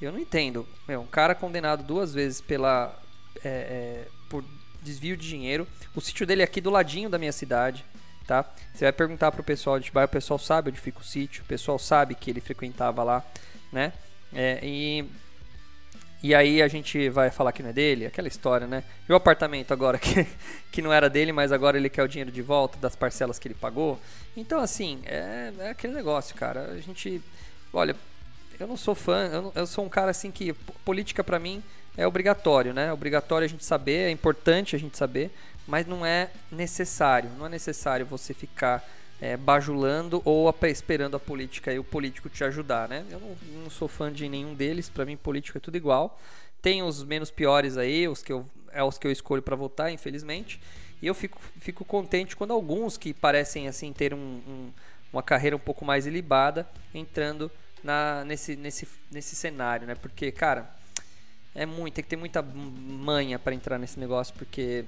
eu 0.00 0.10
não 0.10 0.18
entendo, 0.18 0.66
meu, 0.88 1.02
um 1.02 1.06
cara 1.06 1.34
condenado 1.34 1.84
duas 1.84 2.14
vezes 2.14 2.40
pela 2.40 2.98
é, 3.44 3.48
é, 3.48 4.08
por 4.30 4.42
desvio 4.82 5.18
de 5.18 5.28
dinheiro. 5.28 5.68
O 5.94 6.00
sítio 6.00 6.26
dele 6.26 6.40
é 6.40 6.44
aqui 6.46 6.62
do 6.62 6.70
ladinho 6.70 7.10
da 7.10 7.18
minha 7.18 7.32
cidade, 7.32 7.84
tá? 8.28 8.44
Você 8.74 8.84
vai 8.84 8.92
perguntar 8.92 9.32
pro 9.32 9.42
pessoal 9.42 9.78
de 9.78 9.86
Atibaia, 9.86 10.04
o 10.04 10.08
pessoal 10.08 10.38
sabe 10.38 10.68
onde 10.70 10.78
fica 10.78 11.00
o 11.00 11.04
sítio, 11.04 11.42
o 11.42 11.46
pessoal 11.46 11.78
sabe 11.78 12.14
que 12.14 12.30
ele 12.30 12.42
frequentava 12.42 13.02
lá, 13.02 13.24
né? 13.72 13.92
É, 14.34 14.60
e 14.62 15.04
e 16.20 16.34
aí 16.34 16.60
a 16.60 16.66
gente 16.66 17.08
vai 17.10 17.30
falar 17.30 17.52
que 17.52 17.62
não 17.62 17.70
é 17.70 17.72
dele, 17.72 18.04
aquela 18.04 18.26
história, 18.26 18.66
né? 18.66 18.82
E 19.08 19.12
o 19.12 19.16
apartamento 19.16 19.72
agora 19.72 19.96
que, 20.02 20.26
que 20.70 20.82
não 20.82 20.92
era 20.92 21.08
dele, 21.08 21.32
mas 21.32 21.52
agora 21.52 21.78
ele 21.78 21.88
quer 21.88 22.02
o 22.02 22.08
dinheiro 22.08 22.30
de 22.30 22.42
volta 22.42 22.76
das 22.78 22.94
parcelas 22.94 23.38
que 23.38 23.48
ele 23.48 23.54
pagou. 23.54 23.98
Então, 24.36 24.60
assim, 24.60 25.00
é, 25.06 25.52
é 25.60 25.70
aquele 25.70 25.94
negócio, 25.94 26.34
cara. 26.34 26.72
A 26.72 26.80
gente. 26.80 27.22
Olha, 27.72 27.94
eu 28.58 28.66
não 28.66 28.76
sou 28.76 28.96
fã, 28.96 29.28
eu, 29.32 29.42
não, 29.42 29.52
eu 29.54 29.66
sou 29.66 29.84
um 29.84 29.88
cara 29.88 30.10
assim 30.10 30.32
que 30.32 30.52
política 30.84 31.22
para 31.22 31.38
mim 31.38 31.62
é 31.98 32.06
obrigatório, 32.06 32.72
né? 32.72 32.86
É 32.86 32.92
obrigatório 32.92 33.44
a 33.44 33.48
gente 33.48 33.64
saber, 33.64 34.06
é 34.06 34.10
importante 34.10 34.76
a 34.76 34.78
gente 34.78 34.96
saber, 34.96 35.32
mas 35.66 35.84
não 35.84 36.06
é 36.06 36.30
necessário. 36.50 37.28
Não 37.36 37.46
é 37.46 37.48
necessário 37.48 38.06
você 38.06 38.32
ficar 38.32 38.88
é, 39.20 39.36
bajulando 39.36 40.22
ou 40.24 40.54
esperando 40.62 41.16
a 41.16 41.20
política 41.20 41.72
e 41.72 41.78
o 41.78 41.82
político 41.82 42.28
te 42.28 42.44
ajudar, 42.44 42.88
né? 42.88 43.04
Eu 43.10 43.18
não, 43.18 43.36
não 43.64 43.70
sou 43.70 43.88
fã 43.88 44.12
de 44.12 44.28
nenhum 44.28 44.54
deles, 44.54 44.88
para 44.88 45.04
mim 45.04 45.16
político 45.16 45.58
é 45.58 45.60
tudo 45.60 45.76
igual. 45.76 46.20
Tem 46.62 46.84
os 46.84 47.02
menos 47.02 47.32
piores 47.32 47.76
aí, 47.76 48.06
os 48.06 48.22
que 48.22 48.32
eu, 48.32 48.46
é 48.70 48.82
os 48.82 48.96
que 48.96 49.04
eu 49.04 49.10
escolho 49.10 49.42
para 49.42 49.56
votar, 49.56 49.92
infelizmente. 49.92 50.60
E 51.02 51.06
eu 51.08 51.14
fico, 51.14 51.40
fico 51.60 51.84
contente 51.84 52.36
quando 52.36 52.52
alguns 52.52 52.96
que 52.96 53.12
parecem 53.12 53.66
assim 53.66 53.92
ter 53.92 54.14
um, 54.14 54.18
um, 54.18 54.70
uma 55.12 55.22
carreira 55.22 55.56
um 55.56 55.60
pouco 55.60 55.84
mais 55.84 56.06
ilibada 56.06 56.64
entrando 56.94 57.50
na, 57.82 58.24
nesse, 58.24 58.54
nesse, 58.54 58.86
nesse 59.10 59.34
cenário, 59.34 59.84
né? 59.84 59.96
Porque, 59.96 60.30
cara, 60.30 60.77
é 61.58 61.66
muito, 61.66 61.94
tem 61.94 62.04
que 62.04 62.10
ter 62.10 62.16
muita 62.16 62.40
manha 62.40 63.36
para 63.36 63.52
entrar 63.52 63.78
nesse 63.78 63.98
negócio, 63.98 64.32
porque 64.34 64.84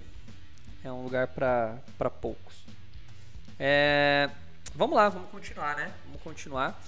é 0.84 0.92
um 0.92 1.02
lugar 1.02 1.26
para 1.26 2.10
poucos. 2.20 2.64
É, 3.58 4.30
vamos 4.74 4.94
lá, 4.94 5.08
vamos 5.08 5.28
continuar, 5.30 5.76
né? 5.76 5.92
Vamos 6.06 6.22
continuar 6.22 6.80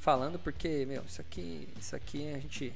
falando 0.00 0.40
porque, 0.40 0.84
meu, 0.86 1.04
isso 1.06 1.20
aqui, 1.20 1.68
isso 1.78 1.94
aqui 1.94 2.32
a 2.32 2.38
gente 2.38 2.72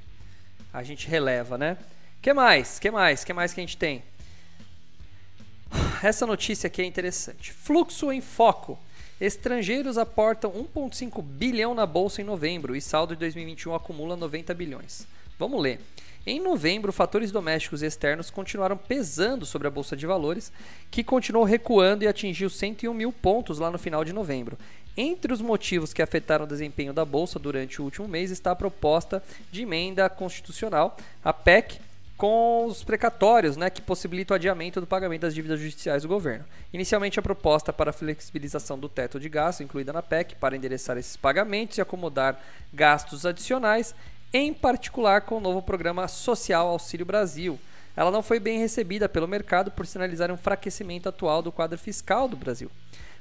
a 0.73 0.83
gente 0.85 1.09
releva, 1.09 1.59
né? 1.59 1.77
Que 2.23 2.33
mais? 2.33 2.79
Que 2.79 2.91
mais? 2.91 3.25
Que 3.25 3.33
mais 3.33 3.53
que 3.53 3.61
a 3.61 3.63
gente 3.63 3.77
tem? 3.77 4.03
Essa 6.03 6.25
notícia 6.27 6.69
aqui 6.69 6.81
é 6.81 6.85
interessante. 6.85 7.53
Fluxo 7.53 8.13
em 8.13 8.21
foco. 8.21 8.79
Estrangeiros 9.21 9.99
aportam 9.99 10.53
1,5 10.53 11.23
bilhão 11.23 11.75
na 11.75 11.87
bolsa 11.87 12.23
em 12.23 12.25
novembro 12.25 12.77
e 12.77 12.81
saldo 12.81 13.15
de 13.15 13.21
2021 13.21 13.75
acumula 13.75 14.17
90 14.17 14.55
bilhões. 14.55 15.07
Vamos 15.39 15.61
ler. 15.61 15.81
Em 16.25 16.39
novembro, 16.39 16.93
fatores 16.93 17.33
domésticos 17.33 17.83
e 17.83 17.87
externos 17.87 18.31
continuaram 18.31 18.77
pesando 18.77 19.45
sobre 19.45 19.67
a 19.67 19.71
Bolsa 19.71 19.97
de 19.97 20.07
Valores, 20.07 20.53
que 20.89 21.03
continuou 21.03 21.45
recuando 21.45 22.05
e 22.05 22.09
atingiu 22.09 22.49
101 22.49 22.95
mil 22.95 23.13
pontos 23.13 23.59
lá 23.59 23.73
no 23.73 23.79
final 23.79 24.05
de 24.05 24.13
novembro. 24.13 24.57
Entre 24.97 25.33
os 25.33 25.41
motivos 25.41 25.93
que 25.93 26.01
afetaram 26.01 26.45
o 26.45 26.49
desempenho 26.49 26.93
da 26.93 27.05
Bolsa 27.05 27.41
durante 27.41 27.83
o 27.83 27.85
último 27.85 28.07
mês 28.07 28.31
está 28.31 28.53
a 28.53 28.57
proposta 28.57 29.21
de 29.51 29.63
emenda 29.63 30.09
constitucional, 30.09 30.97
a 31.25 31.33
PEC, 31.33 31.81
com 32.17 32.67
os 32.67 32.85
precatórios, 32.85 33.57
né, 33.57 33.69
que 33.69 33.83
possibilita 33.83 34.33
o 34.33 34.37
adiamento 34.37 34.81
do 34.81 34.87
pagamento 34.87 35.23
das 35.23 35.35
dívidas 35.35 35.59
judiciais 35.59 36.03
do 36.03 36.09
governo. 36.09 36.45
Inicialmente, 36.73 37.19
a 37.19 37.23
proposta 37.23 37.73
para 37.73 37.91
a 37.91 37.93
flexibilização 37.93 38.79
do 38.79 38.89
teto 38.89 39.19
de 39.19 39.29
gasto, 39.29 39.65
incluída 39.65 39.93
na 39.93 40.03
PEC, 40.03 40.37
para 40.37 40.55
endereçar 40.55 40.97
esses 40.97 41.17
pagamentos 41.17 41.79
e 41.79 41.81
acomodar 41.81 42.41
gastos 42.73 43.27
adicionais, 43.27 43.93
em 44.33 44.55
particular 44.55 45.23
com 45.23 45.37
o 45.37 45.41
novo 45.41 45.61
programa 45.61 46.09
Social 46.09 46.69
Auxílio 46.69 47.05
Brasil. 47.05 47.59
Ela 47.95 48.11
não 48.11 48.23
foi 48.23 48.41
bem 48.41 48.59
recebida 48.59 49.09
pelo 49.09 49.29
mercado 49.29 49.71
por 49.71 49.87
sinalizar 49.87 50.31
um 50.31 50.35
enfraquecimento 50.35 51.09
atual 51.09 51.43
do 51.43 51.53
quadro 51.53 51.79
fiscal 51.79 52.27
do 52.27 52.37
Brasil. 52.37 52.71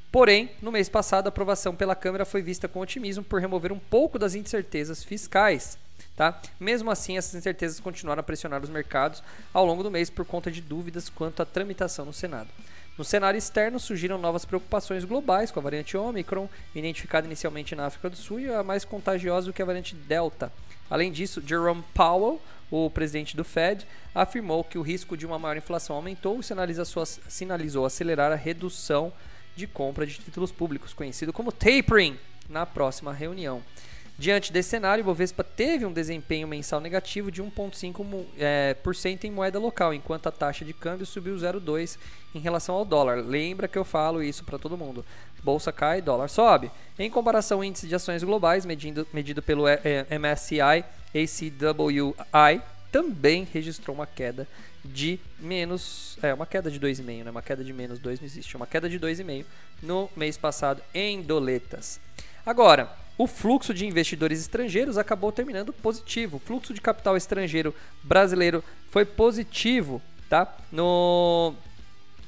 Porém, 0.09 0.51
no 0.61 0.71
mês 0.71 0.87
passado, 0.87 1.27
a 1.27 1.29
aprovação 1.29 1.75
pela 1.75 1.95
Câmara 1.95 2.25
foi 2.25 2.41
vista 2.41 2.67
com 2.67 2.79
otimismo 2.79 3.23
por 3.23 3.41
remover 3.41 3.73
um 3.73 3.79
pouco 3.79 4.17
das 4.17 4.35
incertezas 4.35 5.03
fiscais. 5.03 5.77
Tá? 6.15 6.41
Mesmo 6.59 6.91
assim, 6.91 7.17
essas 7.17 7.35
incertezas 7.35 7.79
continuaram 7.79 8.19
a 8.21 8.23
pressionar 8.23 8.61
os 8.61 8.69
mercados 8.69 9.23
ao 9.53 9.65
longo 9.65 9.83
do 9.83 9.91
mês 9.91 10.09
por 10.09 10.25
conta 10.25 10.51
de 10.51 10.61
dúvidas 10.61 11.09
quanto 11.09 11.41
à 11.41 11.45
tramitação 11.45 12.05
no 12.05 12.13
Senado. 12.13 12.49
No 12.97 13.05
cenário 13.05 13.37
externo, 13.37 13.79
surgiram 13.79 14.17
novas 14.17 14.45
preocupações 14.45 15.05
globais 15.05 15.49
com 15.49 15.59
a 15.59 15.63
variante 15.63 15.97
Omicron, 15.97 16.49
identificada 16.75 17.25
inicialmente 17.25 17.75
na 17.75 17.85
África 17.85 18.09
do 18.09 18.17
Sul 18.17 18.41
e 18.41 18.53
a 18.53 18.63
mais 18.63 18.83
contagiosa 18.83 19.47
do 19.47 19.53
que 19.53 19.61
a 19.61 19.65
variante 19.65 19.95
Delta, 19.95 20.51
Além 20.91 21.09
disso, 21.09 21.41
Jerome 21.43 21.85
Powell, 21.93 22.41
o 22.69 22.89
presidente 22.89 23.37
do 23.37 23.45
Fed, 23.45 23.87
afirmou 24.13 24.61
que 24.61 24.77
o 24.77 24.81
risco 24.81 25.15
de 25.15 25.25
uma 25.25 25.39
maior 25.39 25.55
inflação 25.55 25.95
aumentou 25.95 26.41
e 26.41 26.43
sinalizou, 26.43 27.05
sinalizou 27.05 27.85
acelerar 27.85 28.29
a 28.29 28.35
redução 28.35 29.13
de 29.55 29.65
compra 29.67 30.05
de 30.05 30.15
títulos 30.15 30.51
públicos, 30.51 30.93
conhecido 30.93 31.31
como 31.31 31.49
tapering, 31.49 32.19
na 32.49 32.65
próxima 32.65 33.13
reunião. 33.13 33.63
Diante 34.21 34.53
desse 34.53 34.69
cenário, 34.69 35.01
o 35.01 35.05
Bovespa 35.05 35.43
teve 35.43 35.83
um 35.83 35.91
desempenho 35.91 36.47
mensal 36.47 36.79
negativo 36.79 37.31
de 37.31 37.41
1,5% 37.41 38.35
é, 38.37 39.27
em 39.27 39.31
moeda 39.31 39.57
local, 39.57 39.95
enquanto 39.95 40.27
a 40.27 40.31
taxa 40.31 40.63
de 40.63 40.73
câmbio 40.73 41.07
subiu 41.07 41.33
0,2% 41.33 41.97
em 42.35 42.37
relação 42.39 42.75
ao 42.75 42.85
dólar. 42.85 43.15
Lembra 43.25 43.67
que 43.67 43.79
eu 43.79 43.83
falo 43.83 44.21
isso 44.21 44.43
para 44.43 44.59
todo 44.59 44.77
mundo. 44.77 45.03
Bolsa 45.43 45.71
cai, 45.71 46.03
dólar 46.03 46.27
sobe. 46.27 46.69
Em 46.99 47.09
comparação 47.09 47.57
ao 47.57 47.63
índice 47.63 47.87
de 47.87 47.95
ações 47.95 48.23
globais, 48.23 48.63
medindo, 48.63 49.07
medido 49.11 49.41
pelo 49.41 49.63
MSCI 49.65 50.85
ACWI, 51.15 52.61
também 52.91 53.47
registrou 53.51 53.95
uma 53.95 54.05
queda 54.05 54.47
de 54.85 55.19
menos. 55.39 56.19
É, 56.21 56.31
uma 56.31 56.45
queda 56.45 56.69
de 56.69 56.79
2,5, 56.79 57.23
né? 57.23 57.31
Uma 57.31 57.41
queda 57.41 57.63
de 57.63 57.73
menos 57.73 57.97
2 57.97 58.19
não 58.19 58.25
existe. 58.27 58.55
Uma 58.55 58.67
queda 58.67 58.87
de 58.87 58.99
2,5 58.99 59.45
no 59.81 60.07
mês 60.15 60.37
passado 60.37 60.83
em 60.93 61.23
doletas. 61.23 61.99
Agora, 62.45 63.01
o 63.21 63.27
fluxo 63.27 63.71
de 63.71 63.85
investidores 63.85 64.41
estrangeiros 64.41 64.97
acabou 64.97 65.31
terminando 65.31 65.71
positivo. 65.71 66.37
O 66.37 66.39
fluxo 66.39 66.73
de 66.73 66.81
capital 66.81 67.15
estrangeiro 67.15 67.71
brasileiro 68.01 68.63
foi 68.89 69.05
positivo, 69.05 70.01
tá? 70.27 70.51
No, 70.71 71.53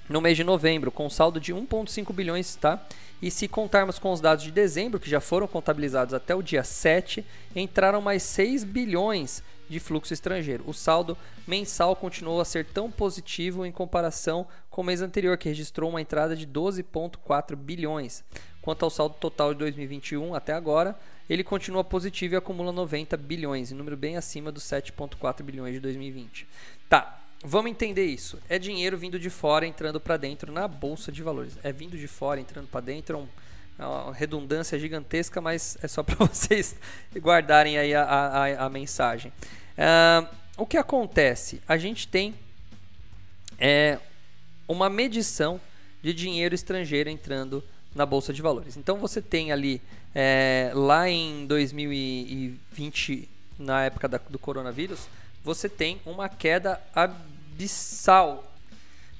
no 0.07 0.21
mês 0.21 0.37
de 0.37 0.43
novembro, 0.43 0.91
com 0.91 1.09
saldo 1.09 1.39
de 1.39 1.51
1,5 1.51 2.13
bilhões, 2.13 2.55
tá? 2.55 2.79
E 3.19 3.31
se 3.31 3.47
contarmos 3.47 3.97
com 3.97 4.11
os 4.11 4.21
dados 4.21 4.43
de 4.43 4.51
dezembro, 4.51 4.99
que 4.99 5.09
já 5.09 5.19
foram 5.19 5.47
contabilizados 5.47 6.13
até 6.13 6.35
o 6.35 6.43
dia 6.43 6.63
7, 6.63 7.25
entraram 7.55 7.99
mais 7.99 8.21
6 8.21 8.63
bilhões 8.63 9.41
de 9.67 9.79
fluxo 9.79 10.13
estrangeiro. 10.13 10.63
O 10.67 10.73
saldo 10.73 11.17
mensal 11.47 11.95
continuou 11.95 12.39
a 12.39 12.45
ser 12.45 12.65
tão 12.65 12.91
positivo 12.91 13.65
em 13.65 13.71
comparação 13.71 14.45
com 14.73 14.81
o 14.81 14.83
mês 14.83 15.03
anterior, 15.03 15.37
que 15.37 15.47
registrou 15.47 15.87
uma 15.87 16.01
entrada 16.01 16.35
de 16.35 16.47
12,4 16.47 17.55
bilhões. 17.55 18.23
Quanto 18.59 18.83
ao 18.83 18.89
saldo 18.89 19.15
total 19.19 19.53
de 19.53 19.59
2021 19.59 20.33
até 20.33 20.51
agora, 20.51 20.97
ele 21.29 21.43
continua 21.43 21.83
positivo 21.83 22.33
e 22.33 22.37
acumula 22.37 22.71
90 22.71 23.15
bilhões, 23.17 23.71
um 23.71 23.75
número 23.75 23.95
bem 23.95 24.17
acima 24.17 24.51
dos 24.51 24.63
7,4 24.63 25.43
bilhões 25.43 25.75
de 25.75 25.79
2020. 25.79 26.47
Tá, 26.89 27.21
vamos 27.45 27.69
entender 27.69 28.05
isso. 28.05 28.39
É 28.49 28.57
dinheiro 28.57 28.97
vindo 28.97 29.19
de 29.19 29.29
fora 29.29 29.67
entrando 29.67 30.01
para 30.01 30.17
dentro 30.17 30.51
na 30.51 30.67
bolsa 30.67 31.11
de 31.11 31.21
valores. 31.21 31.55
É 31.63 31.71
vindo 31.71 31.95
de 31.95 32.07
fora 32.07 32.39
entrando 32.39 32.67
para 32.67 32.81
dentro, 32.81 33.17
é 33.19 33.43
é 33.77 33.85
uma 33.85 34.13
redundância 34.13 34.79
gigantesca, 34.79 35.39
mas 35.39 35.77
é 35.83 35.87
só 35.87 36.01
para 36.03 36.15
vocês 36.25 36.75
guardarem 37.15 37.77
aí 37.77 37.93
a, 37.93 38.03
a, 38.03 38.65
a 38.65 38.69
mensagem. 38.69 39.31
Uh, 39.77 40.27
o 40.57 40.65
que 40.65 40.77
acontece? 40.77 41.61
A 41.67 41.77
gente 41.77 42.07
tem 42.07 42.33
é, 43.59 43.99
uma 44.67 44.89
medição 44.89 45.59
de 46.01 46.13
dinheiro 46.13 46.53
estrangeiro 46.53 47.09
entrando 47.09 47.63
na 47.95 48.05
bolsa 48.05 48.33
de 48.33 48.41
valores. 48.41 48.77
Então 48.77 48.97
você 48.97 49.21
tem 49.21 49.51
ali 49.51 49.81
é, 50.13 50.71
lá 50.73 51.09
em 51.09 51.45
2020, 51.45 53.29
na 53.59 53.85
época 53.85 54.07
da, 54.07 54.17
do 54.17 54.39
coronavírus, 54.39 55.07
você 55.43 55.67
tem 55.67 55.99
uma 56.05 56.29
queda 56.29 56.81
abissal, 56.93 58.51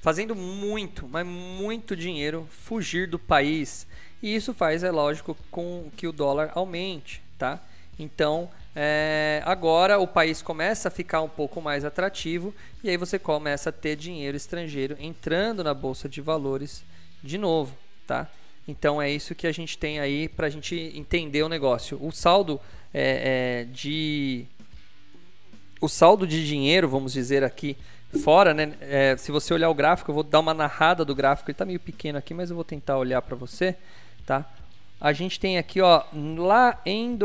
fazendo 0.00 0.34
muito, 0.34 1.08
mas 1.08 1.26
muito 1.26 1.94
dinheiro 1.96 2.48
fugir 2.50 3.08
do 3.08 3.18
país. 3.18 3.86
E 4.22 4.34
isso 4.34 4.54
faz, 4.54 4.82
é 4.82 4.90
lógico, 4.90 5.36
com 5.50 5.90
que 5.96 6.06
o 6.06 6.12
dólar 6.12 6.50
aumente, 6.54 7.22
tá? 7.38 7.60
Então, 7.98 8.50
é, 8.76 9.40
agora 9.44 9.98
o 9.98 10.06
país 10.06 10.42
começa 10.42 10.88
a 10.88 10.90
ficar 10.90 11.22
um 11.22 11.28
pouco 11.28 11.62
mais 11.62 11.84
atrativo 11.84 12.52
e 12.82 12.90
aí 12.90 12.96
você 12.96 13.18
começa 13.18 13.70
a 13.70 13.72
ter 13.72 13.94
dinheiro 13.94 14.36
estrangeiro 14.36 14.96
entrando 14.98 15.62
na 15.62 15.72
bolsa 15.72 16.08
de 16.08 16.20
valores 16.20 16.84
de 17.22 17.38
novo, 17.38 17.76
tá? 18.06 18.28
Então 18.66 19.00
é 19.00 19.10
isso 19.10 19.34
que 19.34 19.46
a 19.46 19.52
gente 19.52 19.78
tem 19.78 20.00
aí 20.00 20.28
para 20.28 20.48
a 20.48 20.50
gente 20.50 20.74
entender 20.94 21.42
o 21.42 21.48
negócio. 21.48 21.98
O 22.04 22.10
saldo 22.10 22.60
é, 22.92 23.62
é, 23.62 23.64
de 23.72 24.46
o 25.80 25.88
saldo 25.88 26.26
de 26.26 26.44
dinheiro, 26.46 26.88
vamos 26.88 27.12
dizer 27.12 27.44
aqui 27.44 27.76
fora, 28.22 28.54
né? 28.54 28.72
É, 28.80 29.16
se 29.16 29.30
você 29.30 29.52
olhar 29.52 29.68
o 29.68 29.74
gráfico, 29.74 30.10
eu 30.10 30.14
vou 30.14 30.22
dar 30.24 30.40
uma 30.40 30.54
narrada 30.54 31.04
do 31.04 31.14
gráfico. 31.14 31.50
Ele 31.50 31.54
está 31.54 31.64
meio 31.64 31.80
pequeno 31.80 32.18
aqui, 32.18 32.32
mas 32.32 32.50
eu 32.50 32.56
vou 32.56 32.64
tentar 32.64 32.96
olhar 32.96 33.20
para 33.22 33.36
você, 33.36 33.76
tá? 34.24 34.50
A 35.00 35.12
gente 35.12 35.38
tem 35.38 35.58
aqui, 35.58 35.80
ó, 35.80 36.04
lá 36.38 36.80
em 36.86 37.16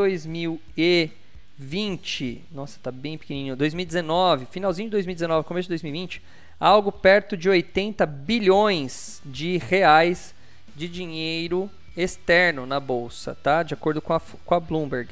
2020, 1.60 2.42
nossa, 2.54 2.80
tá 2.82 2.89
bem 2.89 3.18
pequenininho. 3.18 3.56
2019, 3.56 4.46
finalzinho 4.46 4.88
de 4.88 4.92
2019, 4.92 5.46
começo 5.46 5.66
de 5.66 5.74
2020, 5.74 6.22
algo 6.58 6.89
perto 6.89 7.36
de 7.36 7.50
80 7.50 8.06
bilhões 8.06 9.22
de 9.25 9.58
reais 9.58 10.34
de 10.74 10.88
dinheiro 10.88 11.70
externo 11.98 12.66
na 12.66 12.80
bolsa, 12.80 13.36
tá? 13.44 13.62
De 13.62 13.74
acordo 13.74 14.01
com 14.01 14.13
a, 14.13 14.22
com 14.46 14.56
a 14.56 14.60
Bloomberg. 14.60 15.10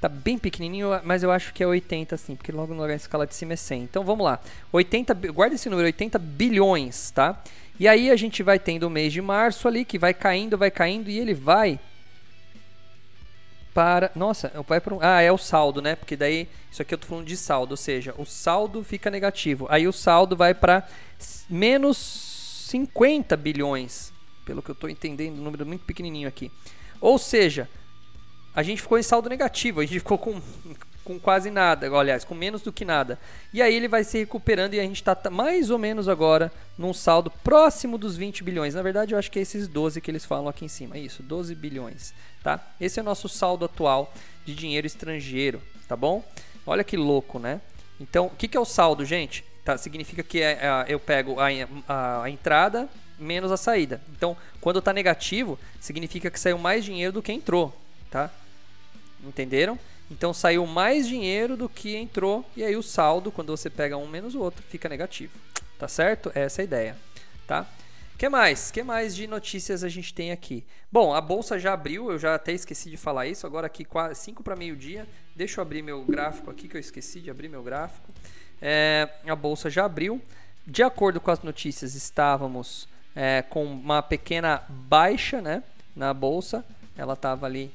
Tá 0.00 0.08
bem 0.08 0.36
pequenininho, 0.36 0.88
mas 1.04 1.22
eu 1.22 1.30
acho 1.30 1.54
que 1.54 1.62
é 1.62 1.66
80 1.66 2.16
sim, 2.16 2.34
porque 2.34 2.50
logo 2.50 2.74
na 2.74 2.92
escala 2.92 3.24
de 3.24 3.34
cima 3.36 3.52
é 3.52 3.56
100. 3.56 3.84
Então 3.84 4.04
vamos 4.04 4.24
lá. 4.24 4.40
80, 4.72 5.14
guarda 5.32 5.54
esse 5.54 5.70
número, 5.70 5.86
80 5.86 6.18
bilhões, 6.18 7.12
tá? 7.12 7.40
E 7.78 7.86
aí 7.86 8.10
a 8.10 8.16
gente 8.16 8.42
vai 8.42 8.58
tendo 8.58 8.88
o 8.88 8.90
mês 8.90 9.12
de 9.12 9.22
março 9.22 9.68
ali, 9.68 9.84
que 9.84 9.98
vai 9.98 10.12
caindo, 10.12 10.58
vai 10.58 10.70
caindo, 10.70 11.08
e 11.08 11.18
ele 11.18 11.32
vai 11.32 11.78
para... 13.76 14.10
Nossa, 14.14 14.50
vai 14.66 14.80
para 14.80 14.94
um... 14.94 14.98
Ah, 15.02 15.20
é 15.20 15.30
o 15.30 15.36
saldo, 15.36 15.82
né? 15.82 15.94
Porque 15.94 16.16
daí, 16.16 16.48
isso 16.72 16.80
aqui 16.80 16.94
eu 16.94 16.98
tô 16.98 17.06
falando 17.06 17.26
de 17.26 17.36
saldo, 17.36 17.72
ou 17.72 17.76
seja, 17.76 18.14
o 18.16 18.24
saldo 18.24 18.82
fica 18.82 19.10
negativo. 19.10 19.66
Aí 19.68 19.86
o 19.86 19.92
saldo 19.92 20.34
vai 20.34 20.54
para 20.54 20.88
menos 21.50 21.98
50 22.70 23.36
bilhões, 23.36 24.14
pelo 24.46 24.62
que 24.62 24.70
eu 24.70 24.72
estou 24.72 24.88
entendendo, 24.88 25.38
um 25.38 25.42
número 25.42 25.66
muito 25.66 25.84
pequenininho 25.84 26.26
aqui. 26.26 26.50
Ou 27.02 27.18
seja, 27.18 27.68
a 28.54 28.62
gente 28.62 28.80
ficou 28.80 28.98
em 28.98 29.02
saldo 29.02 29.28
negativo, 29.28 29.80
a 29.80 29.84
gente 29.84 29.98
ficou 29.98 30.16
com, 30.16 30.40
com 31.06 31.20
quase 31.20 31.52
nada, 31.52 31.88
aliás, 31.88 32.24
com 32.24 32.34
menos 32.34 32.62
do 32.62 32.72
que 32.72 32.84
nada. 32.84 33.16
E 33.54 33.62
aí 33.62 33.72
ele 33.72 33.86
vai 33.86 34.02
se 34.02 34.18
recuperando 34.18 34.74
e 34.74 34.80
a 34.80 34.82
gente 34.82 34.96
está 34.96 35.16
mais 35.30 35.70
ou 35.70 35.78
menos 35.78 36.08
agora 36.08 36.52
num 36.76 36.92
saldo 36.92 37.30
próximo 37.30 37.96
dos 37.96 38.16
20 38.16 38.42
bilhões. 38.42 38.74
Na 38.74 38.82
verdade, 38.82 39.14
eu 39.14 39.18
acho 39.18 39.30
que 39.30 39.38
é 39.38 39.42
esses 39.42 39.68
12 39.68 40.00
que 40.00 40.10
eles 40.10 40.24
falam 40.24 40.48
aqui 40.48 40.64
em 40.64 40.68
cima. 40.68 40.96
É 40.96 40.98
isso, 40.98 41.22
12 41.22 41.54
bilhões, 41.54 42.12
tá? 42.42 42.60
Esse 42.80 42.98
é 42.98 43.02
o 43.02 43.04
nosso 43.04 43.28
saldo 43.28 43.64
atual 43.64 44.12
de 44.44 44.52
dinheiro 44.52 44.84
estrangeiro, 44.84 45.62
tá 45.86 45.94
bom? 45.94 46.24
Olha 46.66 46.82
que 46.82 46.96
louco, 46.96 47.38
né? 47.38 47.60
Então, 48.00 48.26
o 48.26 48.30
que, 48.30 48.48
que 48.48 48.56
é 48.56 48.60
o 48.60 48.64
saldo, 48.64 49.04
gente? 49.04 49.44
Tá, 49.64 49.78
significa 49.78 50.24
que 50.24 50.42
é, 50.42 50.58
é, 50.60 50.84
eu 50.88 50.98
pego 50.98 51.36
a, 51.38 51.46
a, 51.88 52.22
a 52.24 52.30
entrada 52.30 52.88
menos 53.16 53.52
a 53.52 53.56
saída. 53.56 54.00
Então, 54.10 54.36
quando 54.60 54.80
está 54.80 54.92
negativo, 54.92 55.56
significa 55.80 56.30
que 56.30 56.38
saiu 56.38 56.58
mais 56.58 56.84
dinheiro 56.84 57.12
do 57.12 57.22
que 57.22 57.32
entrou, 57.32 57.72
tá? 58.10 58.28
Entenderam? 59.24 59.78
Então 60.10 60.32
saiu 60.32 60.66
mais 60.66 61.06
dinheiro 61.06 61.56
do 61.56 61.68
que 61.68 61.96
entrou 61.96 62.44
e 62.56 62.64
aí 62.64 62.76
o 62.76 62.82
saldo, 62.82 63.32
quando 63.32 63.56
você 63.56 63.68
pega 63.68 63.96
um 63.96 64.06
menos 64.06 64.34
o 64.34 64.40
outro, 64.40 64.62
fica 64.68 64.88
negativo. 64.88 65.38
Tá 65.78 65.88
certo? 65.88 66.30
Essa 66.34 66.60
é 66.60 66.62
a 66.62 66.64
ideia, 66.64 66.96
tá? 67.46 67.66
que 68.16 68.28
mais? 68.30 68.70
que 68.70 68.82
mais 68.82 69.14
de 69.14 69.26
notícias 69.26 69.84
a 69.84 69.88
gente 69.88 70.14
tem 70.14 70.32
aqui? 70.32 70.64
Bom, 70.90 71.12
a 71.12 71.20
bolsa 71.20 71.58
já 71.58 71.74
abriu, 71.74 72.10
eu 72.10 72.18
já 72.18 72.34
até 72.34 72.52
esqueci 72.52 72.88
de 72.88 72.96
falar 72.96 73.26
isso, 73.26 73.46
agora 73.46 73.66
aqui 73.66 73.86
5 74.14 74.42
para 74.42 74.56
meio-dia. 74.56 75.06
Deixa 75.34 75.60
eu 75.60 75.62
abrir 75.62 75.82
meu 75.82 76.02
gráfico 76.02 76.50
aqui, 76.50 76.66
que 76.66 76.76
eu 76.76 76.80
esqueci 76.80 77.20
de 77.20 77.30
abrir 77.30 77.48
meu 77.48 77.62
gráfico. 77.62 78.10
É, 78.62 79.08
a 79.26 79.36
bolsa 79.36 79.68
já 79.68 79.84
abriu. 79.84 80.22
De 80.66 80.82
acordo 80.82 81.20
com 81.20 81.30
as 81.30 81.42
notícias, 81.42 81.94
estávamos 81.94 82.88
é, 83.14 83.42
com 83.42 83.64
uma 83.64 84.02
pequena 84.02 84.62
baixa 84.68 85.42
né, 85.42 85.62
na 85.94 86.14
bolsa. 86.14 86.64
Ela 86.96 87.12
estava 87.12 87.44
ali 87.44 87.70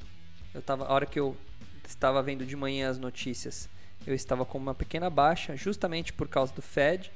eu 0.54 0.62
tava, 0.62 0.86
a 0.86 0.94
hora 0.94 1.06
que 1.06 1.20
eu 1.20 1.36
estava 1.92 2.22
vendo 2.22 2.46
de 2.46 2.56
manhã 2.56 2.90
as 2.90 2.98
notícias, 2.98 3.70
eu 4.06 4.16
estava 4.16 4.46
com 4.46 4.58
uma 4.58 4.74
pequena 4.74 5.10
baixa, 5.10 5.56
justamente 5.56 6.12
por 6.12 6.28
causa 6.28 6.54
do 6.54 6.62
Fed, 6.62 7.12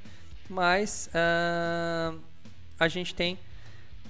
mas 0.50 1.10
uh, 1.10 2.20
a 2.79 2.88
gente 2.88 3.15
tem 3.15 3.39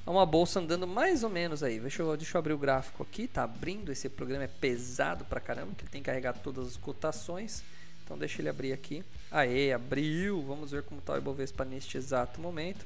uma 0.06 0.26
bolsa 0.26 0.60
andando 0.60 0.86
mais 0.86 1.24
ou 1.24 1.30
menos 1.30 1.64
aí. 1.64 1.80
Deixa 1.80 2.02
eu, 2.02 2.18
deixa 2.18 2.36
eu 2.36 2.40
abrir 2.40 2.54
o 2.54 2.58
gráfico 2.58 3.02
aqui, 3.02 3.28
tá 3.28 3.44
abrindo. 3.44 3.92
Esse 3.92 4.10
programa 4.10 4.44
é 4.44 4.48
pesado 4.48 5.24
pra 5.26 5.40
caramba, 5.40 5.72
que 5.76 5.84
ele 5.84 5.92
tem 5.92 6.02
que 6.02 6.06
carregar 6.06 6.34
todas 6.34 6.68
as 6.68 6.78
cotações. 6.78 7.64
Então 8.04 8.18
deixa 8.18 8.42
ele 8.42 8.50
abrir 8.50 8.74
aqui. 8.74 9.04
Aê, 9.32 9.72
abriu. 9.72 10.44
Vamos 10.44 10.72
ver 10.72 10.84
como 10.84 11.00
está 11.00 11.14
o 11.14 11.18
Ibovespa 11.18 11.66
neste 11.66 11.98
exato 11.98 12.40
momento. 12.40 12.86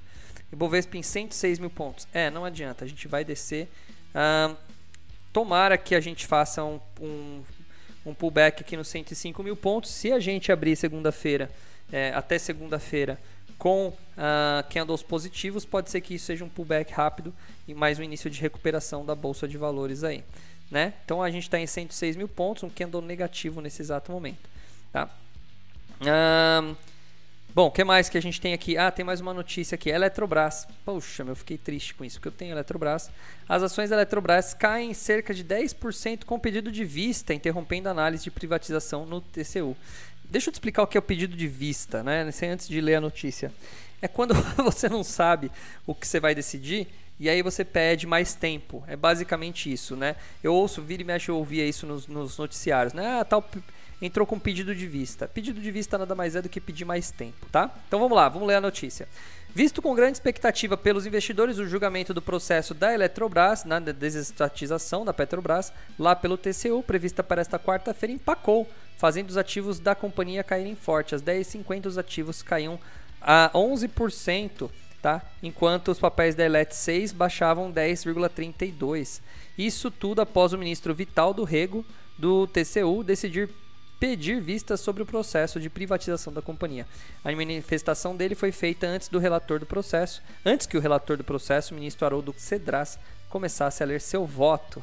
Ibovespa 0.54 0.96
em 0.98 1.04
106 1.04 1.60
mil 1.60 1.70
pontos. 1.70 2.08
É, 2.14 2.30
não 2.30 2.46
adianta, 2.46 2.86
a 2.86 2.88
gente 2.88 3.08
vai 3.08 3.26
descer. 3.26 3.68
Uh, 4.12 4.56
Tomara 5.32 5.78
que 5.78 5.94
a 5.94 6.00
gente 6.00 6.26
faça 6.26 6.64
um, 6.64 6.80
um, 7.00 7.44
um 8.06 8.14
pullback 8.14 8.62
aqui 8.62 8.78
nos 8.78 8.88
105 8.88 9.44
mil 9.44 9.56
pontos. 9.56 9.92
Se 9.92 10.12
a 10.12 10.20
gente 10.20 10.52
abrir 10.52 10.76
segunda-feira, 10.76 11.50
é, 11.92 12.12
até 12.14 12.38
segunda-feira, 12.38 13.20
com 13.58 13.88
uh, 13.90 13.96
candles 14.70 15.04
positivos, 15.04 15.66
pode 15.66 15.90
ser 15.92 16.00
que 16.00 16.16
isso 16.16 16.26
seja 16.26 16.46
um 16.46 16.50
pullback 16.50 16.94
rápido 16.94 17.34
e 17.68 17.74
mais 17.74 18.00
um 18.00 18.04
início 18.04 18.30
de 18.30 18.40
recuperação 18.40 19.06
da 19.06 19.14
bolsa 19.14 19.48
de 19.48 19.58
valores 19.58 20.04
aí. 20.04 20.24
Né? 20.72 20.94
Então 21.04 21.22
a 21.22 21.30
gente 21.30 21.44
está 21.44 21.60
em 21.60 21.68
106 21.68 22.16
mil 22.16 22.28
pontos, 22.28 22.64
um 22.64 22.70
candle 22.70 23.02
negativo 23.02 23.60
nesse 23.60 23.82
exato 23.82 24.12
momento. 24.12 24.50
Tá? 24.94 25.10
Uh, 26.00 26.76
Bom, 27.52 27.66
o 27.66 27.72
que 27.72 27.84
mais 27.84 28.08
que 28.08 28.18
a 28.18 28.22
gente 28.22 28.40
tem 28.40 28.54
aqui? 28.54 28.78
Ah, 28.78 28.92
tem 28.92 29.04
mais 29.04 29.20
uma 29.20 29.34
notícia 29.34 29.74
aqui. 29.74 29.90
Eletrobras. 29.90 30.68
Poxa, 30.86 31.24
eu 31.24 31.36
fiquei 31.36 31.58
triste 31.58 31.96
com 31.96 32.06
isso, 32.06 32.20
porque 32.20 32.28
eu 32.28 32.32
tenho 32.32 32.52
Eletrobras. 32.52 33.10
As 33.48 33.64
ações 33.64 33.90
da 33.90 33.96
Eletrobras 33.96 34.54
caem 34.54 34.94
cerca 34.94 35.34
de 35.34 35.44
10% 35.44 36.26
com 36.26 36.40
pedido 36.40 36.72
de 36.72 36.86
vista, 36.86 37.34
interrompendo 37.34 37.90
a 37.90 37.92
análise 37.92 38.24
de 38.24 38.30
privatização 38.30 39.04
no 39.04 39.20
TCU. 39.20 39.76
Deixa 40.26 40.50
eu 40.50 40.52
te 40.52 40.58
explicar 40.58 40.84
o 40.84 40.88
que 40.88 40.96
é 40.96 41.00
o 41.00 41.02
pedido 41.02 41.36
de 41.36 41.48
vista, 41.48 42.04
né? 42.04 42.30
Antes 42.44 42.68
de 42.68 42.80
ler 42.80 42.96
a 42.96 43.02
notícia. 43.02 43.52
É 44.00 44.08
quando 44.08 44.36
você 44.64 44.88
não 44.88 45.04
sabe 45.04 45.52
o 45.88 45.96
que 45.96 46.08
você 46.08 46.20
vai 46.20 46.36
decidir 46.36 46.88
e 47.20 47.28
aí 47.28 47.42
você 47.42 47.66
pede 47.66 48.06
mais 48.06 48.36
tempo. 48.36 48.84
É 48.88 48.96
basicamente 48.96 49.74
isso, 49.74 49.96
né? 49.96 50.16
Eu 50.44 50.54
ouço, 50.54 50.84
vira 50.84 51.02
e 51.02 51.06
mexe, 51.06 51.30
eu 51.30 51.38
ouvia 51.38 51.66
isso 51.66 51.88
nos, 51.88 52.06
nos 52.06 52.38
noticiários, 52.38 52.94
né? 52.94 53.20
Ah, 53.20 53.26
tal 53.26 53.44
entrou 54.02 54.26
com 54.26 54.40
pedido 54.40 54.74
de 54.74 54.88
vista. 54.88 55.28
Pedido 55.28 55.60
de 55.60 55.72
vista 55.72 55.98
nada 55.98 56.16
mais 56.16 56.36
é 56.36 56.42
do 56.42 56.50
que 56.50 56.62
pedir 56.62 56.86
mais 56.86 57.12
tempo, 57.12 57.46
tá? 57.52 57.74
Então 57.88 58.00
vamos 58.00 58.16
lá, 58.16 58.30
vamos 58.30 58.48
ler 58.48 58.56
a 58.56 58.62
notícia. 58.62 59.08
Visto 59.54 59.82
com 59.82 59.96
grande 59.96 60.14
expectativa 60.14 60.78
pelos 60.78 61.08
investidores 61.08 61.58
o 61.58 61.68
julgamento 61.68 62.14
do 62.14 62.22
processo 62.22 62.74
da 62.74 62.94
Eletrobras 62.94 63.66
na 63.66 63.80
desestatização 63.80 65.04
da 65.04 65.14
Petrobras, 65.14 65.74
lá 65.98 66.16
pelo 66.16 66.38
TCU, 66.38 66.84
prevista 66.84 67.24
para 67.24 67.42
esta 67.42 67.58
quarta-feira, 67.58 68.14
empacou, 68.14 68.70
fazendo 68.98 69.30
os 69.30 69.38
ativos 69.38 69.80
da 69.80 69.96
companhia 69.96 70.44
caírem 70.44 70.76
forte. 70.76 71.16
Às 71.16 71.24
10h50 71.24 71.88
os 71.88 71.98
ativos 71.98 72.44
caíam 72.44 72.80
a 73.20 73.50
11%, 73.54 74.70
tá? 75.02 75.22
enquanto 75.42 75.90
os 75.90 76.00
papéis 76.00 76.36
da 76.36 76.46
Elet 76.46 76.76
6 76.76 77.12
baixavam 77.12 77.74
10,32%. 77.74 79.22
Isso 79.58 79.90
tudo 79.90 80.22
após 80.22 80.54
o 80.54 80.58
ministro 80.58 80.94
Vital 80.94 81.34
do 81.34 81.44
Rego, 81.44 81.84
do 82.18 82.46
TCU, 82.48 83.04
decidir 83.04 83.50
pedir 84.00 84.40
vistas 84.40 84.80
sobre 84.80 85.04
o 85.04 85.06
processo 85.06 85.60
de 85.60 85.70
privatização 85.70 86.32
da 86.32 86.42
companhia. 86.42 86.88
A 87.24 87.32
manifestação 87.32 88.16
dele 88.16 88.34
foi 88.34 88.52
feita 88.52 88.88
antes 88.88 89.10
do 89.10 89.20
relator 89.20 89.60
do 89.60 89.66
processo, 89.66 90.22
antes 90.46 90.66
que 90.66 90.78
o 90.78 90.82
relator 90.82 91.18
do 91.18 91.24
processo, 91.24 91.74
o 91.74 91.78
ministro 91.78 92.06
Haroldo 92.06 92.34
Cedras, 92.38 92.98
começasse 93.30 93.84
a 93.84 93.86
ler 93.86 94.02
seu 94.02 94.26
voto. 94.26 94.82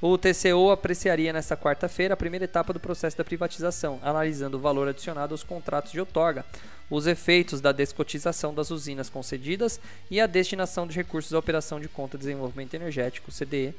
O 0.00 0.18
TCU 0.18 0.70
apreciaria 0.70 1.32
nesta 1.32 1.56
quarta-feira 1.56 2.14
a 2.14 2.16
primeira 2.16 2.44
etapa 2.44 2.72
do 2.72 2.80
processo 2.80 3.16
da 3.16 3.24
privatização, 3.24 3.98
analisando 4.02 4.56
o 4.56 4.60
valor 4.60 4.88
adicionado 4.88 5.32
aos 5.32 5.42
contratos 5.42 5.92
de 5.92 6.00
outorga, 6.00 6.44
os 6.90 7.06
efeitos 7.06 7.60
da 7.60 7.72
descotização 7.72 8.54
das 8.54 8.70
usinas 8.70 9.08
concedidas 9.08 9.80
e 10.10 10.20
a 10.20 10.26
destinação 10.26 10.86
de 10.86 10.94
recursos 10.94 11.32
à 11.32 11.38
Operação 11.38 11.80
de 11.80 11.88
Conta 11.88 12.18
de 12.18 12.24
Desenvolvimento 12.24 12.74
Energético, 12.74 13.32
CDE, 13.32 13.74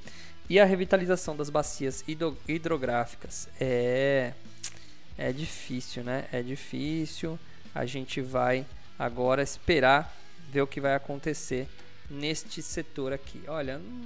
e 0.49 0.59
a 0.59 0.65
revitalização 0.65 1.35
das 1.35 1.49
bacias 1.49 2.03
hidrográficas. 2.47 3.47
É, 3.59 4.33
é 5.17 5.31
difícil, 5.31 6.03
né? 6.03 6.25
É 6.31 6.41
difícil. 6.41 7.39
A 7.73 7.85
gente 7.85 8.21
vai 8.21 8.65
agora 8.97 9.41
esperar 9.41 10.15
ver 10.51 10.61
o 10.61 10.67
que 10.67 10.79
vai 10.79 10.95
acontecer 10.95 11.67
neste 12.09 12.61
setor 12.61 13.11
aqui. 13.11 13.41
Olha, 13.47 13.77
hum, 13.77 14.03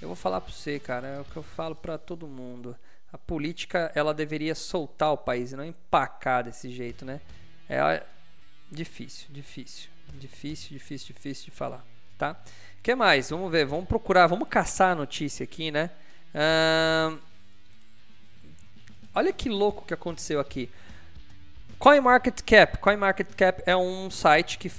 eu 0.00 0.08
vou 0.08 0.16
falar 0.16 0.40
para 0.40 0.52
você, 0.52 0.78
cara, 0.78 1.06
é 1.06 1.20
o 1.20 1.24
que 1.24 1.36
eu 1.36 1.42
falo 1.42 1.74
para 1.74 1.98
todo 1.98 2.26
mundo. 2.26 2.76
A 3.12 3.18
política 3.18 3.90
ela 3.94 4.12
deveria 4.12 4.54
soltar 4.54 5.12
o 5.12 5.16
país 5.16 5.52
e 5.52 5.56
não 5.56 5.64
empacar 5.64 6.44
desse 6.44 6.70
jeito, 6.70 7.04
né? 7.04 7.20
É 7.68 8.02
difícil, 8.70 9.28
difícil, 9.30 9.88
difícil, 10.14 10.70
difícil, 10.70 11.14
difícil 11.14 11.44
de 11.46 11.50
falar, 11.50 11.84
tá? 12.16 12.36
O 12.78 12.82
que 12.82 12.94
mais? 12.94 13.30
Vamos 13.30 13.50
ver, 13.50 13.66
vamos 13.66 13.86
procurar, 13.86 14.26
vamos 14.26 14.48
caçar 14.48 14.92
a 14.92 14.94
notícia 14.94 15.44
aqui, 15.44 15.70
né? 15.70 15.90
Olha 19.14 19.32
que 19.32 19.48
louco 19.48 19.84
que 19.84 19.94
aconteceu 19.94 20.38
aqui. 20.38 20.70
CoinMarketCap. 21.78 22.78
CoinMarketCap 22.78 23.62
é 23.66 23.76
um 23.76 24.10
site 24.10 24.58
que 24.58 24.70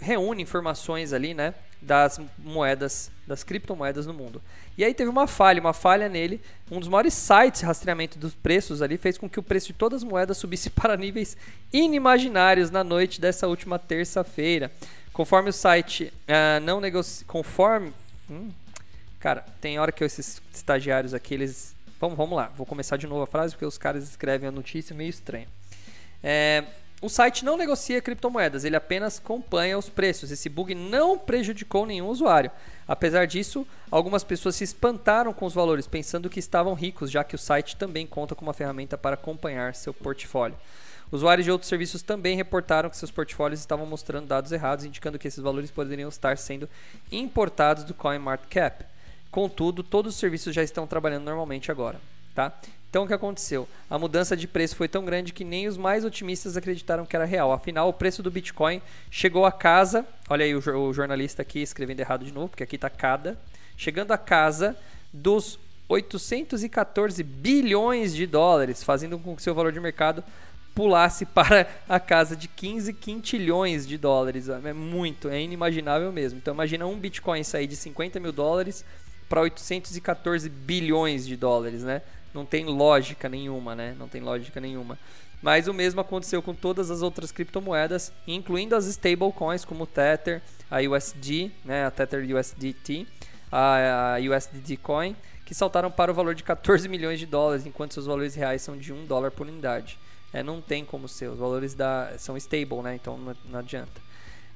reúne 0.00 0.42
informações 0.42 1.12
ali, 1.12 1.34
né? 1.34 1.54
Das 1.80 2.20
moedas, 2.38 3.10
das 3.26 3.44
criptomoedas 3.44 4.06
no 4.06 4.14
mundo. 4.14 4.42
E 4.76 4.84
aí 4.84 4.92
teve 4.92 5.08
uma 5.08 5.26
falha, 5.26 5.60
uma 5.60 5.72
falha 5.72 6.08
nele. 6.08 6.40
Um 6.70 6.78
dos 6.78 6.88
maiores 6.88 7.14
sites 7.14 7.60
de 7.60 7.66
rastreamento 7.66 8.18
dos 8.18 8.34
preços 8.34 8.82
ali 8.82 8.98
fez 8.98 9.16
com 9.16 9.28
que 9.28 9.38
o 9.38 9.42
preço 9.42 9.68
de 9.68 9.72
todas 9.72 10.02
as 10.02 10.08
moedas 10.08 10.36
subisse 10.38 10.68
para 10.70 10.96
níveis 10.96 11.36
inimaginários 11.72 12.70
na 12.70 12.84
noite 12.84 13.20
dessa 13.20 13.46
última 13.48 13.78
terça-feira. 13.78 14.70
Conforme 15.12 15.48
o 15.48 15.52
site 15.52 16.12
uh, 16.28 16.60
não 16.62 16.80
negocia. 16.80 17.24
Conforme. 17.26 17.92
Hum, 18.30 18.50
cara, 19.18 19.44
tem 19.60 19.78
hora 19.78 19.90
que 19.90 20.04
esses 20.04 20.42
estagiários 20.52 21.14
aqui, 21.14 21.34
eles. 21.34 21.74
Vamos, 21.98 22.16
vamos 22.18 22.36
lá, 22.36 22.52
vou 22.54 22.66
começar 22.66 22.98
de 22.98 23.06
novo 23.06 23.22
a 23.22 23.26
frase 23.26 23.54
porque 23.54 23.64
os 23.64 23.78
caras 23.78 24.04
escrevem 24.04 24.46
a 24.46 24.52
notícia 24.52 24.94
meio 24.94 25.08
estranha. 25.08 25.48
É, 26.22 26.64
o 27.02 27.10
site 27.10 27.44
não 27.44 27.58
negocia 27.58 28.00
criptomoedas, 28.00 28.64
ele 28.64 28.74
apenas 28.74 29.18
acompanha 29.18 29.76
os 29.76 29.88
preços. 29.88 30.30
Esse 30.30 30.48
bug 30.48 30.74
não 30.74 31.18
prejudicou 31.18 31.84
nenhum 31.84 32.08
usuário. 32.08 32.50
Apesar 32.88 33.26
disso, 33.26 33.66
algumas 33.90 34.24
pessoas 34.24 34.56
se 34.56 34.64
espantaram 34.64 35.32
com 35.32 35.44
os 35.44 35.52
valores, 35.52 35.86
pensando 35.86 36.30
que 36.30 36.40
estavam 36.40 36.72
ricos, 36.72 37.10
já 37.10 37.22
que 37.22 37.34
o 37.34 37.38
site 37.38 37.76
também 37.76 38.06
conta 38.06 38.34
com 38.34 38.46
uma 38.46 38.54
ferramenta 38.54 38.96
para 38.96 39.14
acompanhar 39.14 39.74
seu 39.74 39.92
portfólio. 39.92 40.56
Usuários 41.12 41.44
de 41.44 41.50
outros 41.50 41.68
serviços 41.68 42.02
também 42.02 42.34
reportaram 42.34 42.90
que 42.90 42.96
seus 42.96 43.10
portfólios 43.10 43.60
estavam 43.60 43.86
mostrando 43.86 44.26
dados 44.26 44.50
errados, 44.50 44.84
indicando 44.84 45.18
que 45.18 45.28
esses 45.28 45.42
valores 45.42 45.70
poderiam 45.70 46.08
estar 46.08 46.36
sendo 46.38 46.68
importados 47.12 47.84
do 47.84 47.94
CoinMarketCap. 47.94 48.84
Contudo, 49.30 49.82
todos 49.82 50.14
os 50.14 50.20
serviços 50.20 50.54
já 50.54 50.62
estão 50.62 50.86
trabalhando 50.86 51.24
normalmente 51.24 51.70
agora. 51.70 52.00
Tá? 52.34 52.52
Então 52.96 53.04
o 53.04 53.06
que 53.06 53.12
aconteceu? 53.12 53.68
A 53.90 53.98
mudança 53.98 54.34
de 54.34 54.48
preço 54.48 54.74
foi 54.74 54.88
tão 54.88 55.04
grande 55.04 55.34
que 55.34 55.44
nem 55.44 55.68
os 55.68 55.76
mais 55.76 56.02
otimistas 56.02 56.56
acreditaram 56.56 57.04
que 57.04 57.14
era 57.14 57.26
real. 57.26 57.52
Afinal, 57.52 57.90
o 57.90 57.92
preço 57.92 58.22
do 58.22 58.30
Bitcoin 58.30 58.80
chegou 59.10 59.44
a 59.44 59.52
casa. 59.52 60.06
Olha 60.30 60.46
aí 60.46 60.54
o, 60.54 60.60
o 60.60 60.94
jornalista 60.94 61.42
aqui 61.42 61.60
escrevendo 61.60 62.00
errado 62.00 62.24
de 62.24 62.32
novo, 62.32 62.48
porque 62.48 62.62
aqui 62.62 62.76
está 62.76 62.88
cada. 62.88 63.38
Chegando 63.76 64.12
a 64.12 64.16
casa 64.16 64.74
dos 65.12 65.58
814 65.90 67.22
bilhões 67.22 68.14
de 68.14 68.26
dólares, 68.26 68.82
fazendo 68.82 69.18
com 69.18 69.36
que 69.36 69.42
seu 69.42 69.54
valor 69.54 69.72
de 69.72 69.78
mercado 69.78 70.24
pulasse 70.74 71.26
para 71.36 71.68
a 71.86 72.00
casa 72.00 72.34
de 72.34 72.48
15 72.48 72.94
quintilhões 72.94 73.86
de 73.86 73.98
dólares. 73.98 74.48
É 74.48 74.72
muito, 74.72 75.28
é 75.28 75.38
inimaginável 75.38 76.10
mesmo. 76.10 76.38
Então 76.38 76.54
imagina 76.54 76.86
um 76.86 76.98
Bitcoin 76.98 77.44
sair 77.44 77.66
de 77.66 77.76
50 77.76 78.18
mil 78.18 78.32
dólares 78.32 78.86
para 79.28 79.42
814 79.42 80.48
bilhões 80.48 81.26
de 81.26 81.36
dólares, 81.36 81.82
né? 81.82 82.00
Não 82.36 82.44
tem 82.44 82.66
lógica 82.66 83.30
nenhuma, 83.30 83.74
né? 83.74 83.96
Não 83.98 84.06
tem 84.06 84.20
lógica 84.20 84.60
nenhuma. 84.60 84.98
Mas 85.40 85.68
o 85.68 85.72
mesmo 85.72 86.00
aconteceu 86.00 86.42
com 86.42 86.54
todas 86.54 86.90
as 86.90 87.00
outras 87.00 87.32
criptomoedas, 87.32 88.12
incluindo 88.26 88.76
as 88.76 88.84
stablecoins 88.86 89.64
como 89.64 89.84
o 89.84 89.86
Tether, 89.86 90.42
a 90.70 90.80
USD, 90.80 91.50
né, 91.64 91.86
a 91.86 91.90
Tether 91.90 92.24
USDT, 92.36 93.06
a, 93.50 94.16
a 94.16 94.18
USDT 94.18 94.76
Coin, 94.78 95.16
que 95.44 95.54
saltaram 95.54 95.90
para 95.90 96.10
o 96.10 96.14
valor 96.14 96.34
de 96.34 96.42
14 96.42 96.88
milhões 96.88 97.18
de 97.18 97.26
dólares, 97.26 97.64
enquanto 97.64 97.94
seus 97.94 98.06
valores 98.06 98.34
reais 98.34 98.62
são 98.62 98.76
de 98.76 98.92
1 98.92 99.06
dólar 99.06 99.30
por 99.30 99.46
unidade. 99.46 99.98
É, 100.32 100.42
não 100.42 100.60
tem 100.60 100.84
como 100.84 101.08
ser, 101.08 101.28
os 101.28 101.38
valores 101.38 101.74
da, 101.74 102.12
são 102.18 102.36
stable, 102.36 102.82
né, 102.82 102.94
então 102.94 103.16
não, 103.16 103.36
não 103.46 103.58
adianta. 103.60 104.00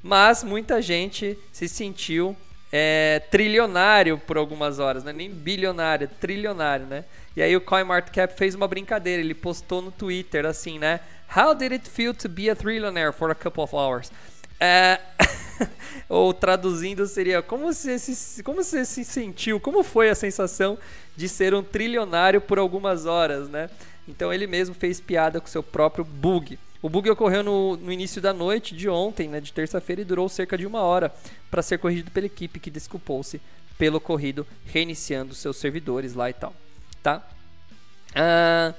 Mas 0.02 0.42
muita 0.42 0.82
gente 0.82 1.38
se 1.52 1.68
sentiu 1.68 2.36
é, 2.72 3.22
trilionário 3.30 4.18
por 4.18 4.36
algumas 4.36 4.78
horas, 4.78 5.02
não 5.02 5.10
é 5.10 5.12
nem 5.12 5.30
bilionário, 5.30 6.04
é 6.04 6.20
trilionário, 6.20 6.86
né? 6.86 7.04
E 7.36 7.42
aí 7.42 7.56
o 7.56 7.60
CoinMarketCap 7.60 8.36
fez 8.36 8.54
uma 8.54 8.68
brincadeira, 8.68 9.20
ele 9.20 9.34
postou 9.34 9.82
no 9.82 9.90
Twitter 9.90 10.46
assim, 10.46 10.78
né? 10.78 11.00
How 11.34 11.54
did 11.54 11.72
it 11.72 11.88
feel 11.88 12.14
to 12.14 12.28
be 12.28 12.50
a 12.50 12.56
trillionaire 12.56 13.12
for 13.12 13.30
a 13.30 13.34
couple 13.34 13.62
of 13.62 13.74
hours? 13.74 14.10
É... 14.58 15.00
Ou 16.08 16.32
traduzindo 16.32 17.06
seria 17.06 17.42
como 17.42 17.72
você, 17.72 17.98
se, 17.98 18.42
como 18.42 18.62
você 18.62 18.84
se 18.84 19.04
sentiu, 19.04 19.60
como 19.60 19.82
foi 19.82 20.10
a 20.10 20.14
sensação 20.14 20.78
de 21.16 21.28
ser 21.28 21.54
um 21.54 21.62
trilionário 21.62 22.40
por 22.40 22.58
algumas 22.58 23.06
horas, 23.06 23.48
né? 23.48 23.70
Então 24.08 24.32
ele 24.32 24.46
mesmo 24.46 24.74
fez 24.74 25.00
piada 25.00 25.40
com 25.40 25.46
seu 25.46 25.62
próprio 25.62 26.04
bug. 26.04 26.58
O 26.82 26.88
bug 26.88 27.10
ocorreu 27.10 27.42
no, 27.42 27.76
no 27.76 27.92
início 27.92 28.22
da 28.22 28.32
noite 28.32 28.74
de 28.74 28.88
ontem, 28.88 29.28
né, 29.28 29.40
de 29.40 29.52
terça-feira, 29.52 30.00
e 30.00 30.04
durou 30.04 30.28
cerca 30.28 30.56
de 30.56 30.66
uma 30.66 30.80
hora 30.80 31.12
para 31.50 31.62
ser 31.62 31.78
corrigido 31.78 32.10
pela 32.10 32.26
equipe 32.26 32.58
que 32.58 32.70
desculpou-se 32.70 33.40
pelo 33.76 33.98
ocorrido, 33.98 34.46
reiniciando 34.66 35.34
seus 35.34 35.56
servidores 35.56 36.14
lá 36.14 36.30
e 36.30 36.32
tal. 36.32 36.54
Tá? 37.02 37.22
Uh, 38.10 38.74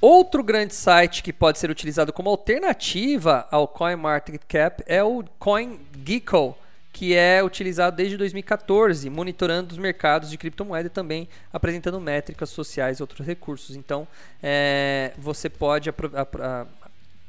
outro 0.00 0.42
grande 0.42 0.74
site 0.74 1.22
que 1.22 1.32
pode 1.32 1.58
ser 1.58 1.70
utilizado 1.70 2.12
como 2.12 2.30
alternativa 2.30 3.46
ao 3.50 3.68
CoinMarketCap 3.68 4.82
é 4.86 5.02
o 5.02 5.24
CoinGecko, 5.38 6.56
que 6.92 7.14
é 7.14 7.42
utilizado 7.42 7.96
desde 7.96 8.16
2014, 8.16 9.08
monitorando 9.08 9.72
os 9.72 9.78
mercados 9.78 10.30
de 10.30 10.36
criptomoeda 10.36 10.88
e 10.88 10.90
também 10.90 11.28
apresentando 11.52 12.00
métricas 12.00 12.50
sociais 12.50 12.98
e 12.98 13.02
outros 13.02 13.26
recursos. 13.26 13.76
Então, 13.76 14.06
é, 14.42 15.12
você 15.16 15.48
pode 15.48 15.88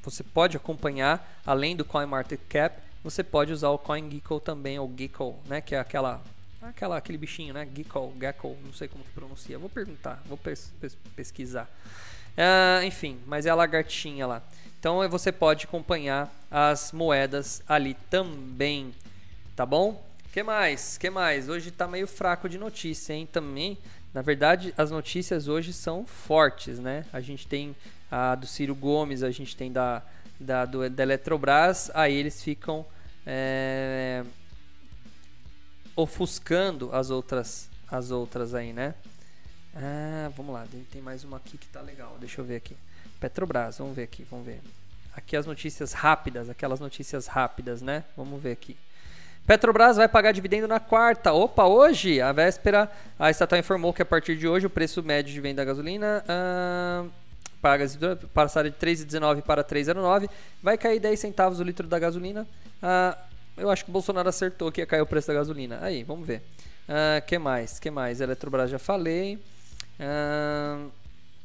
você 0.03 0.23
pode 0.23 0.57
acompanhar, 0.57 1.41
além 1.45 1.75
do 1.75 1.85
CoinMarketCap, 1.85 2.81
você 3.03 3.23
pode 3.23 3.51
usar 3.51 3.69
o 3.69 3.77
CoinGecko 3.77 4.39
também, 4.39 4.79
ou 4.79 4.91
Gecko, 4.97 5.39
né, 5.45 5.61
que 5.61 5.75
é 5.75 5.79
aquela, 5.79 6.21
aquela 6.61 6.97
aquele 6.97 7.17
bichinho, 7.17 7.53
né, 7.53 7.67
Gecko, 7.75 8.13
Gecko, 8.19 8.57
não 8.63 8.73
sei 8.73 8.87
como 8.87 9.03
que 9.03 9.11
pronuncia. 9.11 9.57
Vou 9.57 9.69
perguntar, 9.69 10.21
vou 10.25 10.37
pes 10.37 10.71
pes 10.79 10.97
pesquisar. 11.15 11.69
Uh, 12.33 12.83
enfim, 12.83 13.19
mas 13.27 13.45
é 13.45 13.49
a 13.49 13.55
lagartinha 13.55 14.25
lá. 14.25 14.41
Então 14.79 15.07
você 15.07 15.31
pode 15.31 15.65
acompanhar 15.65 16.33
as 16.49 16.91
moedas 16.91 17.61
ali 17.67 17.93
também, 18.09 18.93
tá 19.55 19.65
bom? 19.65 20.03
Que 20.33 20.41
mais? 20.41 20.97
Que 20.97 21.09
mais? 21.09 21.47
Hoje 21.47 21.69
tá 21.71 21.87
meio 21.87 22.07
fraco 22.07 22.49
de 22.49 22.57
notícia, 22.57 23.13
hein? 23.13 23.27
Também, 23.31 23.77
na 24.13 24.21
verdade, 24.21 24.73
as 24.75 24.89
notícias 24.89 25.47
hoje 25.47 25.71
são 25.71 26.05
fortes, 26.05 26.79
né? 26.79 27.05
A 27.13 27.21
gente 27.21 27.47
tem 27.47 27.75
a 28.13 28.35
do 28.35 28.45
Ciro 28.45 28.75
Gomes, 28.75 29.23
a 29.23 29.31
gente 29.31 29.57
tem 29.57 29.71
da, 29.71 30.03
da, 30.39 30.65
do, 30.65 30.87
da 30.87 31.01
Eletrobras, 31.01 31.89
aí 31.95 32.13
eles 32.13 32.43
ficam 32.43 32.85
é, 33.25 34.23
ofuscando 35.95 36.93
as 36.93 37.09
outras, 37.09 37.67
as 37.89 38.11
outras 38.11 38.53
aí, 38.53 38.71
né? 38.71 38.93
Ah, 39.75 40.31
vamos 40.37 40.53
lá, 40.53 40.63
tem 40.91 41.01
mais 41.01 41.23
uma 41.23 41.37
aqui 41.37 41.57
que 41.57 41.65
tá 41.69 41.81
legal, 41.81 42.15
deixa 42.19 42.39
eu 42.39 42.45
ver 42.45 42.57
aqui. 42.57 42.77
Petrobras, 43.19 43.79
vamos 43.79 43.95
ver 43.95 44.03
aqui, 44.03 44.23
vamos 44.29 44.45
ver. 44.45 44.61
Aqui 45.15 45.35
as 45.35 45.47
notícias 45.47 45.93
rápidas, 45.93 46.51
aquelas 46.51 46.79
notícias 46.79 47.25
rápidas, 47.25 47.81
né? 47.81 48.03
Vamos 48.15 48.39
ver 48.39 48.51
aqui. 48.51 48.77
Petrobras 49.47 49.97
vai 49.97 50.07
pagar 50.07 50.31
dividendo 50.33 50.67
na 50.67 50.79
quarta. 50.79 51.33
Opa, 51.33 51.65
hoje, 51.65 52.21
a 52.21 52.31
véspera, 52.31 52.91
a 53.17 53.31
estatal 53.31 53.57
informou 53.57 53.91
que 53.91 54.03
a 54.03 54.05
partir 54.05 54.37
de 54.37 54.47
hoje 54.47 54.67
o 54.67 54.69
preço 54.69 55.01
médio 55.01 55.33
de 55.33 55.41
venda 55.41 55.57
da 55.57 55.65
gasolina 55.65 56.23
ah, 56.27 57.05
pagas 57.63 57.97
passaram 58.33 58.69
de 58.69 58.75
3,19 58.75 59.41
para 59.41 59.63
3,09, 59.63 60.29
vai 60.61 60.77
cair 60.77 60.99
10 60.99 61.17
centavos 61.17 61.61
o 61.61 61.63
litro 61.63 61.87
da 61.87 61.97
gasolina. 61.97 62.45
Ah, 62.81 63.17
eu 63.55 63.69
acho 63.69 63.85
que 63.85 63.89
o 63.89 63.93
Bolsonaro 63.93 64.27
acertou 64.27 64.69
que 64.69 64.81
ia 64.81 64.85
cair 64.85 64.99
o 64.99 65.05
preço 65.05 65.29
da 65.29 65.33
gasolina. 65.33 65.79
Aí, 65.81 66.03
vamos 66.03 66.27
ver. 66.27 66.43
Ah, 66.89 67.21
que 67.21 67.39
mais? 67.39 67.79
Que 67.79 67.89
mais? 67.89 68.19
Eletrobras 68.19 68.69
já 68.69 68.77
falei. 68.77 69.39
Ah, 69.97 70.87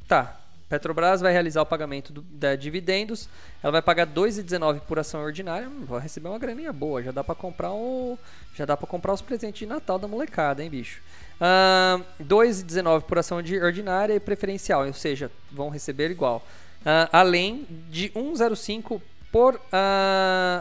tá. 0.09 0.35
Petrobras 0.67 1.21
vai 1.21 1.31
realizar 1.31 1.61
o 1.61 1.65
pagamento 1.65 2.11
do, 2.11 2.21
de 2.21 2.57
dividendos. 2.57 3.29
Ela 3.63 3.71
vai 3.71 3.81
pagar 3.81 4.05
2,19 4.05 4.81
por 4.81 4.99
ação 4.99 5.21
ordinária. 5.21 5.69
Hum, 5.69 5.85
vai 5.85 6.01
receber 6.01 6.27
uma 6.27 6.37
graninha 6.37 6.73
boa. 6.73 7.01
Já 7.01 7.11
dá 7.11 7.23
para 7.23 7.33
comprar 7.33 7.71
o, 7.71 8.19
já 8.53 8.65
dá 8.65 8.75
para 8.75 8.85
comprar 8.85 9.13
os 9.13 9.21
presentes 9.21 9.59
de 9.59 9.65
Natal 9.65 9.97
da 9.97 10.07
molecada, 10.07 10.61
hein, 10.61 10.69
bicho? 10.69 11.01
Uh, 11.39 12.03
2,19 12.23 13.03
por 13.03 13.17
ação 13.17 13.37
ordinária 13.37 14.13
e 14.13 14.19
preferencial, 14.19 14.85
ou 14.85 14.93
seja, 14.93 15.31
vão 15.51 15.69
receber 15.69 16.11
igual. 16.11 16.45
Uh, 16.81 17.07
além 17.11 17.65
de 17.89 18.09
1,05 18.09 19.01
por 19.31 19.55
uh, 19.55 19.59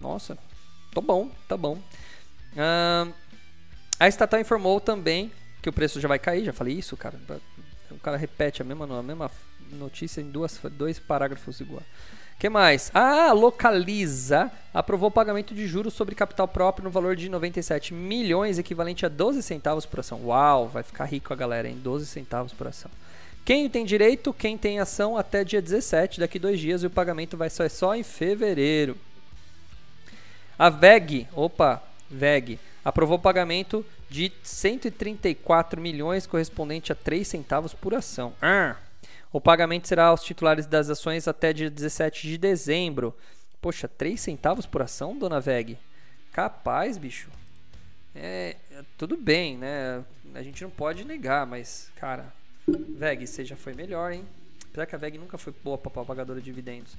Nossa, 0.00 0.38
tô 0.92 1.00
bom, 1.00 1.30
tá 1.46 1.56
bom. 1.56 1.78
Uh, 2.54 3.12
a 3.98 4.08
estatal 4.08 4.40
informou 4.40 4.80
também 4.80 5.30
que 5.60 5.68
o 5.68 5.72
preço 5.72 6.00
já 6.00 6.08
vai 6.08 6.18
cair, 6.18 6.44
já 6.44 6.52
falei 6.52 6.74
isso, 6.74 6.96
cara. 6.96 7.18
O 7.90 7.98
cara 7.98 8.16
repete 8.16 8.62
a 8.62 8.64
mesma, 8.64 8.98
a 8.98 9.02
mesma 9.02 9.30
notícia 9.72 10.20
em 10.20 10.30
duas, 10.30 10.58
dois 10.72 10.98
parágrafos 10.98 11.60
igual. 11.60 11.82
que 12.38 12.48
mais? 12.48 12.90
Ah, 12.94 13.32
Localiza 13.32 14.50
aprovou 14.72 15.10
pagamento 15.10 15.54
de 15.54 15.66
juros 15.66 15.92
sobre 15.92 16.14
capital 16.14 16.48
próprio 16.48 16.84
no 16.84 16.90
valor 16.90 17.14
de 17.14 17.28
97 17.28 17.92
milhões, 17.92 18.58
equivalente 18.58 19.04
a 19.04 19.08
12 19.08 19.42
centavos 19.42 19.84
por 19.84 20.00
ação. 20.00 20.24
Uau, 20.24 20.68
vai 20.68 20.82
ficar 20.82 21.04
rico 21.04 21.32
a 21.32 21.36
galera 21.36 21.68
em 21.68 21.76
12 21.76 22.06
centavos 22.06 22.52
por 22.52 22.66
ação. 22.66 22.90
Quem 23.44 23.68
tem 23.68 23.84
direito? 23.84 24.32
Quem 24.32 24.56
tem 24.56 24.80
ação 24.80 25.16
até 25.16 25.44
dia 25.44 25.60
17, 25.60 26.20
daqui 26.20 26.38
dois 26.38 26.60
dias, 26.60 26.82
e 26.82 26.86
o 26.86 26.90
pagamento 26.90 27.36
vai 27.36 27.50
ser 27.50 27.68
só 27.70 27.94
em 27.94 28.02
fevereiro. 28.02 28.96
A 30.60 30.68
VEG, 30.68 31.26
opa, 31.32 31.82
VEG, 32.10 32.60
aprovou 32.84 33.16
o 33.16 33.18
pagamento 33.18 33.82
de 34.10 34.30
134 34.42 35.80
milhões, 35.80 36.26
correspondente 36.26 36.92
a 36.92 36.94
3 36.94 37.26
centavos 37.26 37.72
por 37.72 37.94
ação. 37.94 38.34
Ah, 38.42 38.76
o 39.32 39.40
pagamento 39.40 39.88
será 39.88 40.08
aos 40.08 40.22
titulares 40.22 40.66
das 40.66 40.90
ações 40.90 41.26
até 41.26 41.54
dia 41.54 41.70
17 41.70 42.28
de 42.28 42.36
dezembro. 42.36 43.16
Poxa, 43.58 43.88
3 43.88 44.20
centavos 44.20 44.66
por 44.66 44.82
ação, 44.82 45.16
dona 45.16 45.40
VEG? 45.40 45.78
Capaz, 46.30 46.98
bicho. 46.98 47.30
É, 48.14 48.54
tudo 48.98 49.16
bem, 49.16 49.56
né? 49.56 50.04
A 50.34 50.42
gente 50.42 50.62
não 50.62 50.70
pode 50.70 51.06
negar, 51.06 51.46
mas, 51.46 51.90
cara, 51.96 52.34
VEG, 52.68 53.26
você 53.26 53.46
já 53.46 53.56
foi 53.56 53.72
melhor, 53.72 54.12
hein? 54.12 54.26
Apesar 54.66 54.84
que 54.84 54.94
a 54.94 54.98
VEG 54.98 55.16
nunca 55.16 55.38
foi 55.38 55.54
boa 55.64 55.78
para 55.78 56.04
pagadora 56.04 56.38
de 56.38 56.44
dividendos. 56.44 56.98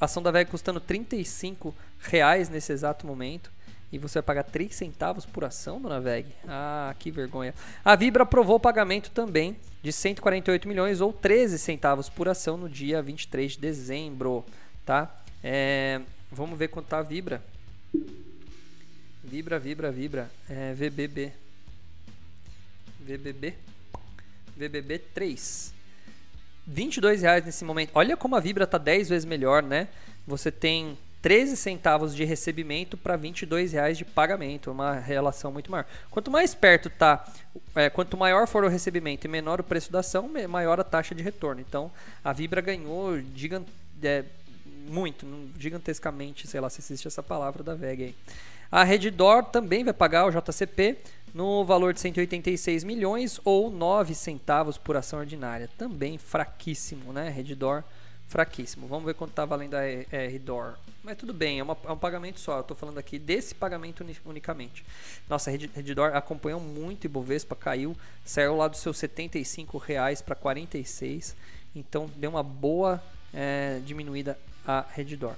Ação 0.00 0.22
da 0.22 0.30
VEG 0.30 0.50
custando 0.50 0.82
R$ 0.86 1.74
reais 2.00 2.48
nesse 2.48 2.72
exato 2.72 3.06
momento. 3.06 3.50
E 3.92 3.98
você 3.98 4.14
vai 4.14 4.22
pagar 4.24 4.42
3 4.44 4.74
centavos 4.74 5.24
por 5.24 5.44
ação, 5.44 5.80
dona 5.80 6.00
VEG? 6.00 6.26
Ah, 6.48 6.94
que 6.98 7.10
vergonha. 7.10 7.54
A 7.84 7.94
Vibra 7.94 8.24
aprovou 8.24 8.56
o 8.56 8.60
pagamento 8.60 9.10
também 9.10 9.56
de 9.82 9.92
148 9.92 10.66
milhões 10.66 11.00
ou 11.00 11.12
13 11.12 11.58
centavos 11.58 12.08
por 12.08 12.28
ação 12.28 12.56
no 12.56 12.68
dia 12.68 13.00
23 13.00 13.52
de 13.52 13.58
dezembro, 13.60 14.44
tá? 14.84 15.14
É, 15.42 16.00
vamos 16.32 16.58
ver 16.58 16.68
quanto 16.68 16.86
tá 16.86 16.98
a 16.98 17.02
Vibra. 17.02 17.42
Vibra, 19.22 19.58
Vibra, 19.58 19.92
Vibra. 19.92 20.30
É, 20.48 20.72
VBB. 20.74 21.32
VBB. 23.00 23.54
VBB 24.56 24.98
3. 25.12 25.73
22 26.66 27.22
reais 27.22 27.44
nesse 27.44 27.64
momento. 27.64 27.90
Olha 27.94 28.16
como 28.16 28.36
a 28.36 28.40
Vibra 28.40 28.66
tá 28.66 28.78
10 28.78 29.08
vezes 29.08 29.24
melhor, 29.24 29.62
né? 29.62 29.88
Você 30.26 30.50
tem 30.50 30.96
13 31.20 31.56
centavos 31.56 32.14
de 32.14 32.24
recebimento 32.24 32.96
para 32.96 33.16
22 33.16 33.72
reais 33.72 33.96
de 33.96 34.04
pagamento, 34.04 34.70
uma 34.70 34.94
relação 34.94 35.50
muito 35.50 35.70
maior. 35.70 35.86
Quanto 36.10 36.30
mais 36.30 36.54
perto 36.54 36.90
tá, 36.90 37.24
é, 37.74 37.88
quanto 37.88 38.16
maior 38.16 38.46
for 38.46 38.62
o 38.64 38.68
recebimento 38.68 39.26
e 39.26 39.28
menor 39.28 39.60
o 39.60 39.64
preço 39.64 39.90
da 39.90 40.00
ação, 40.00 40.30
maior 40.48 40.78
a 40.78 40.84
taxa 40.84 41.14
de 41.14 41.22
retorno. 41.22 41.60
Então, 41.60 41.90
a 42.22 42.32
Vibra 42.32 42.60
ganhou 42.60 43.18
gigante, 43.34 43.70
é, 44.02 44.24
muito, 44.86 45.26
gigantescamente, 45.58 46.46
sei 46.46 46.60
lá 46.60 46.68
se 46.68 46.80
existe 46.80 47.08
essa 47.08 47.22
palavra 47.22 47.62
da 47.62 47.74
VEG 47.74 48.04
aí. 48.04 48.14
A 48.70 48.82
Reddor 48.82 49.44
também 49.44 49.84
vai 49.84 49.94
pagar 49.94 50.26
o 50.26 50.30
JCP 50.30 50.98
no 51.34 51.64
valor 51.64 51.92
de 51.92 52.00
186 52.00 52.84
milhões 52.84 53.40
ou 53.44 53.68
9 53.68 54.14
centavos 54.14 54.78
por 54.78 54.96
ação 54.96 55.18
ordinária. 55.18 55.68
Também 55.76 56.16
fraquíssimo, 56.16 57.12
né? 57.12 57.28
Reddor 57.28 57.82
fraquíssimo. 58.28 58.86
Vamos 58.86 59.04
ver 59.04 59.14
quanto 59.14 59.30
está 59.30 59.44
valendo 59.44 59.74
a 59.74 59.80
Reddor. 59.82 60.74
Mas 61.02 61.16
tudo 61.18 61.34
bem, 61.34 61.58
é, 61.58 61.62
uma, 61.62 61.76
é 61.84 61.92
um 61.92 61.98
pagamento 61.98 62.40
só. 62.40 62.56
Eu 62.56 62.60
estou 62.60 62.76
falando 62.76 62.98
aqui 62.98 63.18
desse 63.18 63.54
pagamento 63.54 64.04
unicamente. 64.24 64.84
Nossa, 65.28 65.50
a 65.50 65.52
Reddor 65.52 66.16
acompanhou 66.16 66.60
muito 66.60 67.04
Ibovespa, 67.04 67.54
caiu, 67.54 67.96
saiu 68.24 68.56
lá 68.56 68.68
dos 68.68 68.80
seus 68.80 68.96
75 68.96 69.76
reais 69.76 70.22
para 70.22 70.34
46. 70.34 71.36
Então 71.74 72.08
deu 72.16 72.30
uma 72.30 72.42
boa 72.42 73.02
é, 73.32 73.80
diminuída 73.84 74.38
a 74.66 74.84
Reddor. 74.92 75.34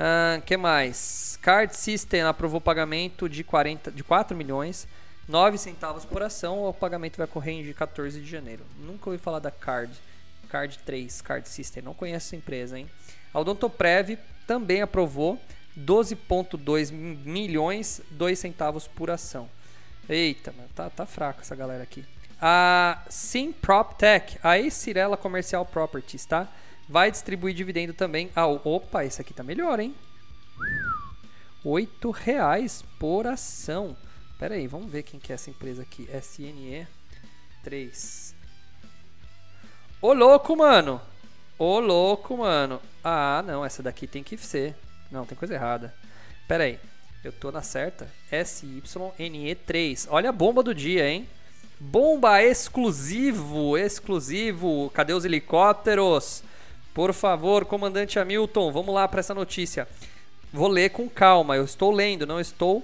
Uh, 0.00 0.40
que 0.46 0.56
mais? 0.56 1.38
Card 1.42 1.76
System 1.76 2.22
aprovou 2.22 2.58
pagamento 2.60 3.28
de, 3.28 3.44
40, 3.44 3.90
de 3.90 4.02
4 4.02 4.34
milhões, 4.34 4.88
9 5.30 5.56
centavos 5.56 6.04
por 6.04 6.22
ação. 6.22 6.64
O 6.64 6.74
pagamento 6.74 7.16
vai 7.16 7.26
correr 7.26 7.52
em 7.52 7.72
14 7.72 8.20
de 8.20 8.26
janeiro. 8.26 8.64
Nunca 8.78 9.08
ouvi 9.08 9.22
falar 9.22 9.38
da 9.38 9.50
Card. 9.50 9.92
Card 10.48 10.78
3, 10.80 11.22
Card 11.22 11.48
System. 11.48 11.82
Não 11.82 11.94
conheço 11.94 12.26
essa 12.26 12.36
empresa, 12.36 12.78
hein? 12.78 12.90
A 13.32 13.38
Odontoprev 13.38 14.18
também 14.46 14.82
aprovou 14.82 15.40
12,2 15.78 16.90
milhões, 16.92 18.02
2 18.10 18.38
centavos 18.38 18.88
por 18.88 19.10
ação. 19.10 19.48
Eita, 20.08 20.52
tá, 20.74 20.90
tá 20.90 21.06
fraca 21.06 21.42
essa 21.42 21.54
galera 21.54 21.84
aqui. 21.84 22.04
A 22.42 23.04
Sim 23.08 23.52
PropTech, 23.52 24.38
a 24.42 24.68
Cirela 24.68 25.16
Comercial 25.16 25.64
Properties, 25.64 26.26
tá? 26.26 26.48
vai 26.90 27.08
distribuir 27.08 27.54
dividendo 27.54 27.94
também. 27.94 28.30
Ah, 28.34 28.48
opa, 28.48 29.04
esse 29.04 29.20
aqui 29.20 29.32
tá 29.32 29.44
melhor, 29.44 29.78
hein? 29.78 29.94
R$ 31.64 31.88
reais 32.24 32.84
por 32.98 33.28
ação. 33.28 33.96
Pera 34.40 34.54
aí, 34.54 34.66
vamos 34.66 34.90
ver 34.90 35.02
quem 35.02 35.20
que 35.20 35.32
é 35.32 35.34
essa 35.34 35.50
empresa 35.50 35.82
aqui. 35.82 36.08
SNE 36.18 36.86
3. 37.62 38.34
Ô 40.00 40.14
louco, 40.14 40.56
mano. 40.56 40.98
Ô 41.58 41.78
louco, 41.78 42.38
mano. 42.38 42.80
Ah, 43.04 43.44
não, 43.46 43.62
essa 43.62 43.82
daqui 43.82 44.06
tem 44.06 44.22
que 44.22 44.38
ser. 44.38 44.74
Não, 45.10 45.26
tem 45.26 45.36
coisa 45.36 45.52
errada. 45.52 45.94
Pera 46.48 46.64
aí. 46.64 46.80
Eu 47.22 47.32
tô 47.32 47.52
na 47.52 47.60
certa. 47.60 48.10
SYNE3. 48.32 50.06
Olha 50.08 50.30
a 50.30 50.32
bomba 50.32 50.62
do 50.62 50.74
dia, 50.74 51.06
hein? 51.06 51.28
Bomba 51.78 52.42
exclusivo, 52.42 53.76
exclusivo. 53.76 54.90
Cadê 54.94 55.12
os 55.12 55.26
helicópteros? 55.26 56.42
Por 56.94 57.12
favor, 57.12 57.66
comandante 57.66 58.18
Hamilton, 58.18 58.72
vamos 58.72 58.94
lá 58.94 59.06
para 59.06 59.20
essa 59.20 59.34
notícia. 59.34 59.86
Vou 60.50 60.66
ler 60.66 60.88
com 60.88 61.10
calma, 61.10 61.56
eu 61.56 61.64
estou 61.64 61.92
lendo, 61.92 62.26
não 62.26 62.40
estou, 62.40 62.82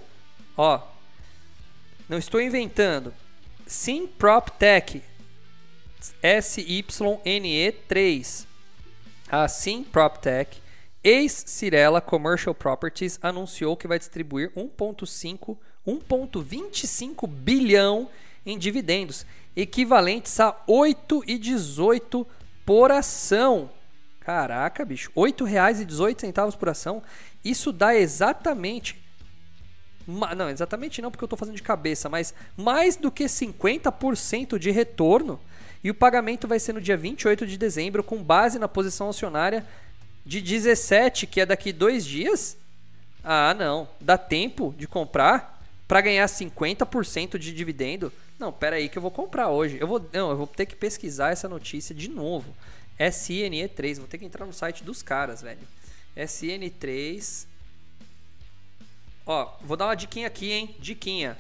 ó, 0.55 0.96
não 2.09 2.19
estou 2.19 2.41
inventando. 2.41 3.13
Sim 3.67 4.07
PropTech 4.07 5.03
SYNE3. 6.23 8.47
A 9.29 9.49
Sim 9.49 9.85
ex-Cirela 11.03 12.01
Commercial 12.01 12.55
Properties, 12.55 13.19
anunciou 13.23 13.77
que 13.77 13.89
vai 13.89 13.99
distribuir 13.99 14.53
1.5 14.55 15.59
1.25 15.87 17.29
bilhão 17.29 18.09
em 18.45 18.59
dividendos, 18.59 19.25
equivalentes 19.55 20.39
a 20.41 20.53
8,18 20.69 22.27
por 22.65 22.91
ação. 22.91 23.71
Caraca, 24.21 24.85
bicho. 24.85 25.11
R$ 25.15 25.33
8,18 25.33 26.57
por 26.57 26.69
ação. 26.69 27.03
Isso 27.45 27.73
dá 27.73 27.95
exatamente. 27.95 29.01
Não, 30.07 30.49
exatamente 30.49 31.03
não, 31.03 31.11
porque 31.11 31.25
eu 31.25 31.27
estou 31.27 31.39
fazendo 31.39 31.57
de 31.57 31.63
cabeça, 31.63 32.09
mas 32.09 32.33
mais 32.57 32.97
do 32.97 33.11
que 33.11 33.25
50% 33.25 34.59
de 34.59 34.71
retorno. 34.71 35.41
E 35.83 35.91
o 35.91 35.95
pagamento 35.95 36.47
vai 36.47 36.59
ser 36.59 36.73
no 36.73 36.81
dia 36.81 36.97
28 36.97 37.47
de 37.47 37.57
dezembro, 37.59 38.03
com 38.03 38.23
base 38.23 38.59
na 38.59 38.69
posição 38.69 39.09
acionária 39.09 39.65
de 40.25 40.41
17, 40.41 41.27
que 41.27 41.41
é 41.41 41.47
daqui 41.47 41.73
dois 41.73 42.05
dias. 42.05 42.57
Ah, 43.23 43.55
não. 43.55 43.89
Dá 44.01 44.17
tempo 44.17 44.75
de 44.77 44.87
comprar 44.87 45.63
para 45.87 46.01
ganhar 46.01 46.27
50% 46.27 47.39
de 47.39 47.53
dividendo? 47.53 48.13
Não, 48.39 48.53
pera 48.53 48.77
aí 48.77 48.89
que 48.89 48.99
eu 48.99 49.03
vou 49.03 49.11
comprar 49.11 49.49
hoje. 49.49 49.79
Eu 49.81 49.87
vou, 49.87 50.01
não, 50.13 50.31
eu 50.31 50.37
vou 50.37 50.47
ter 50.47 50.67
que 50.67 50.77
pesquisar 50.77 51.31
essa 51.31 51.49
notícia 51.49 51.95
de 51.95 52.09
novo. 52.09 52.55
SNE3. 52.99 53.99
Vou 53.99 54.09
ter 54.09 54.19
que 54.19 54.25
entrar 54.25 54.47
no 54.47 54.53
site 54.53 54.85
dos 54.85 55.03
caras, 55.03 55.43
velho. 55.43 55.61
SN3. 56.17 57.47
Ó, 59.27 59.57
vou 59.61 59.77
dar 59.77 59.87
uma 59.87 59.97
diquinha 59.97 60.29
aqui, 60.29 60.53
hein? 60.53 60.77
Diquinha. 60.79 61.37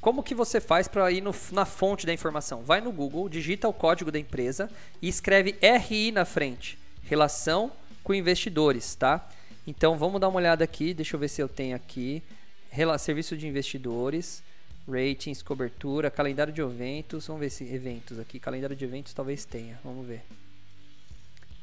Como 0.00 0.22
que 0.22 0.34
você 0.34 0.60
faz 0.60 0.86
para 0.86 1.10
ir 1.10 1.22
no, 1.22 1.34
na 1.50 1.64
fonte 1.64 2.04
da 2.04 2.12
informação? 2.12 2.62
Vai 2.62 2.80
no 2.80 2.92
Google, 2.92 3.28
digita 3.28 3.66
o 3.66 3.72
código 3.72 4.12
da 4.12 4.18
empresa 4.18 4.70
e 5.00 5.08
escreve 5.08 5.56
RI 5.62 6.12
na 6.12 6.26
frente. 6.26 6.78
Relação 7.02 7.72
com 8.04 8.14
investidores, 8.14 8.94
tá? 8.94 9.28
Então 9.66 9.96
vamos 9.96 10.20
dar 10.20 10.28
uma 10.28 10.36
olhada 10.36 10.62
aqui. 10.62 10.92
Deixa 10.92 11.16
eu 11.16 11.20
ver 11.20 11.28
se 11.28 11.42
eu 11.42 11.48
tenho 11.48 11.74
aqui. 11.74 12.22
Rela 12.70 12.98
Serviço 12.98 13.36
de 13.36 13.48
investidores, 13.48 14.42
ratings, 14.86 15.42
cobertura, 15.42 16.10
calendário 16.10 16.52
de 16.52 16.60
eventos. 16.60 17.26
Vamos 17.26 17.40
ver 17.40 17.50
se 17.50 17.64
eventos 17.64 18.18
aqui. 18.18 18.38
Calendário 18.38 18.76
de 18.76 18.84
eventos 18.84 19.14
talvez 19.14 19.44
tenha. 19.46 19.80
Vamos 19.82 20.06
ver. 20.06 20.22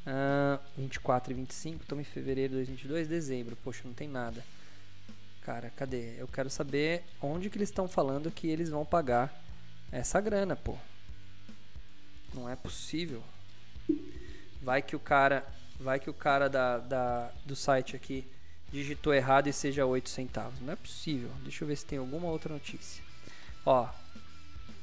Uh, 0.06 0.60
24 0.76 1.32
e 1.32 1.34
25, 1.34 1.82
estamos 1.82 2.02
em 2.02 2.10
fevereiro 2.10 2.50
de 2.50 2.56
2022, 2.56 3.08
dezembro. 3.08 3.56
Poxa, 3.64 3.80
não 3.84 3.94
tem 3.94 4.06
nada. 4.06 4.44
Cara, 5.44 5.70
cadê? 5.76 6.14
Eu 6.18 6.26
quero 6.26 6.48
saber 6.48 7.04
onde 7.20 7.50
que 7.50 7.58
eles 7.58 7.68
estão 7.68 7.86
falando 7.86 8.30
que 8.30 8.46
eles 8.46 8.70
vão 8.70 8.82
pagar 8.82 9.44
essa 9.92 10.18
grana, 10.18 10.56
pô. 10.56 10.74
Não 12.32 12.48
é 12.48 12.56
possível. 12.56 13.22
Vai 14.62 14.80
que 14.80 14.96
o 14.96 14.98
cara, 14.98 15.46
vai 15.78 16.00
que 16.00 16.08
o 16.08 16.14
cara 16.14 16.48
da, 16.48 16.78
da, 16.78 17.30
do 17.44 17.54
site 17.54 17.94
aqui 17.94 18.26
digitou 18.72 19.12
errado 19.12 19.46
e 19.46 19.52
seja 19.52 19.84
8 19.84 20.08
centavos. 20.08 20.58
Não 20.60 20.72
é 20.72 20.76
possível. 20.76 21.30
Deixa 21.42 21.62
eu 21.62 21.68
ver 21.68 21.76
se 21.76 21.84
tem 21.84 21.98
alguma 21.98 22.28
outra 22.28 22.54
notícia. 22.54 23.04
Ó, 23.66 23.86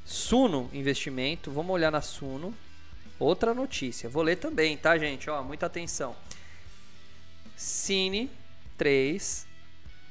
Suno 0.05 0.69
Investimento, 0.71 1.51
vamos 1.51 1.73
olhar 1.73 1.91
na 1.91 2.01
Suno. 2.01 2.55
Outra 3.17 3.53
notícia. 3.55 4.07
Vou 4.07 4.21
ler 4.21 4.35
também, 4.35 4.77
tá, 4.77 4.95
gente? 4.95 5.27
Ó, 5.27 5.41
muita 5.41 5.65
atenção. 5.65 6.15
Cine 7.57 8.29
3 8.77 9.49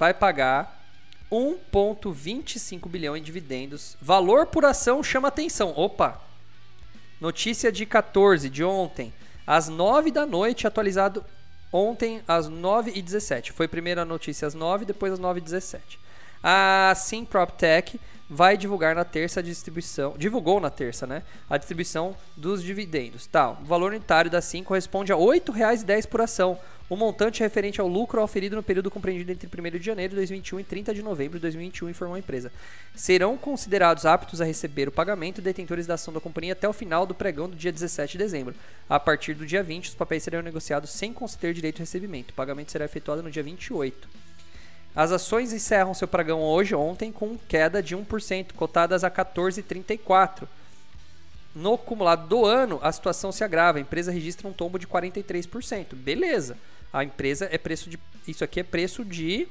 vai 0.00 0.14
pagar 0.14 0.82
1,25 1.30 2.88
bilhão 2.88 3.14
em 3.14 3.22
dividendos. 3.22 3.98
Valor 4.00 4.46
por 4.46 4.64
ação 4.64 5.02
chama 5.02 5.28
atenção. 5.28 5.74
Opa! 5.76 6.18
Notícia 7.20 7.70
de 7.70 7.84
14 7.84 8.48
de 8.48 8.64
ontem, 8.64 9.12
às 9.46 9.68
9 9.68 10.10
da 10.10 10.24
noite, 10.24 10.66
atualizado 10.66 11.22
ontem 11.70 12.22
às 12.26 12.48
9 12.48 12.92
e 12.94 13.02
17. 13.02 13.52
Foi 13.52 13.68
primeiro 13.68 14.00
a 14.00 14.06
notícia 14.06 14.48
às 14.48 14.54
9, 14.54 14.86
depois 14.86 15.12
às 15.12 15.18
9 15.18 15.38
e 15.38 15.42
17. 15.42 16.00
A 16.42 16.94
Sim 16.96 17.26
PropTech 17.26 18.00
vai 18.28 18.56
divulgar 18.56 18.94
na 18.94 19.04
terça 19.04 19.40
a 19.40 19.42
distribuição, 19.42 20.14
divulgou 20.16 20.60
na 20.60 20.70
terça, 20.70 21.06
né, 21.06 21.24
a 21.48 21.58
distribuição 21.58 22.16
dos 22.34 22.62
dividendos. 22.62 23.26
Tá, 23.26 23.50
o 23.50 23.64
valor 23.64 23.92
unitário 23.92 24.30
da 24.30 24.40
SIM 24.40 24.64
corresponde 24.64 25.12
a 25.12 25.16
R$ 25.16 25.22
8,10 25.22 26.06
por 26.06 26.22
ação, 26.22 26.58
o 26.90 26.96
montante 26.96 27.40
referente 27.40 27.81
ao 27.81 27.87
lucro 27.87 28.20
auferido 28.20 28.57
no 28.57 28.64
período 28.64 28.90
compreendido 28.90 29.31
entre 29.31 29.48
1 29.48 29.79
de 29.79 29.87
janeiro 29.87 30.11
de 30.11 30.16
2021 30.16 30.59
e 30.59 30.64
30 30.64 30.92
de 30.92 31.03
novembro 31.03 31.38
de 31.38 31.42
2021, 31.42 31.88
informou 31.88 32.16
a 32.16 32.18
empresa. 32.18 32.50
Serão 32.96 33.37
considerados 33.37 34.05
aptos 34.05 34.40
a 34.40 34.44
receber 34.44 34.88
o 34.88 34.92
pagamento 34.92 35.40
detentores 35.40 35.87
da 35.87 35.94
ação 35.94 36.12
da 36.12 36.20
companhia 36.20 36.53
até 36.53 36.68
o 36.68 36.72
final 36.72 37.07
do 37.07 37.14
pregão 37.14 37.48
do 37.48 37.55
dia 37.55 37.70
17 37.70 38.12
de 38.12 38.18
dezembro. 38.18 38.57
A 38.88 38.98
partir 38.98 39.35
do 39.35 39.46
dia 39.46 39.62
20, 39.62 39.90
os 39.90 39.94
papéis 39.94 40.24
serão 40.24 40.42
negociados 40.42 40.90
sem 40.90 41.12
conceder 41.12 41.55
direito 41.55 41.76
de 41.76 41.83
recebimento. 41.83 42.33
O 42.33 42.35
pagamento 42.35 42.72
será 42.72 42.87
efetuado 42.87 43.22
no 43.22 43.31
dia 43.31 43.44
28. 43.44 44.09
As 44.92 45.12
ações 45.12 45.53
encerram 45.53 45.94
seu 45.94 46.09
pregão 46.09 46.42
hoje, 46.42 46.74
ontem, 46.74 47.12
com 47.12 47.38
queda 47.38 47.81
de 47.81 47.96
1%, 47.96 48.53
cotadas 48.55 49.05
a 49.05 49.11
14,34. 49.12 50.48
No 51.55 51.74
acumulado 51.74 52.26
do 52.26 52.44
ano, 52.44 52.81
a 52.83 52.90
situação 52.90 53.31
se 53.31 53.44
agrava. 53.44 53.79
A 53.79 53.81
empresa 53.81 54.11
registra 54.11 54.48
um 54.48 54.53
tombo 54.53 54.76
de 54.76 54.88
43%. 54.88 55.94
Beleza. 55.94 56.57
A 56.92 57.05
empresa 57.05 57.48
é 57.50 57.59
preço 57.59 57.88
de. 57.88 57.98
Isso 58.26 58.44
aqui 58.44 58.61
é 58.61 58.62
preço 58.62 59.05
de 59.05 59.48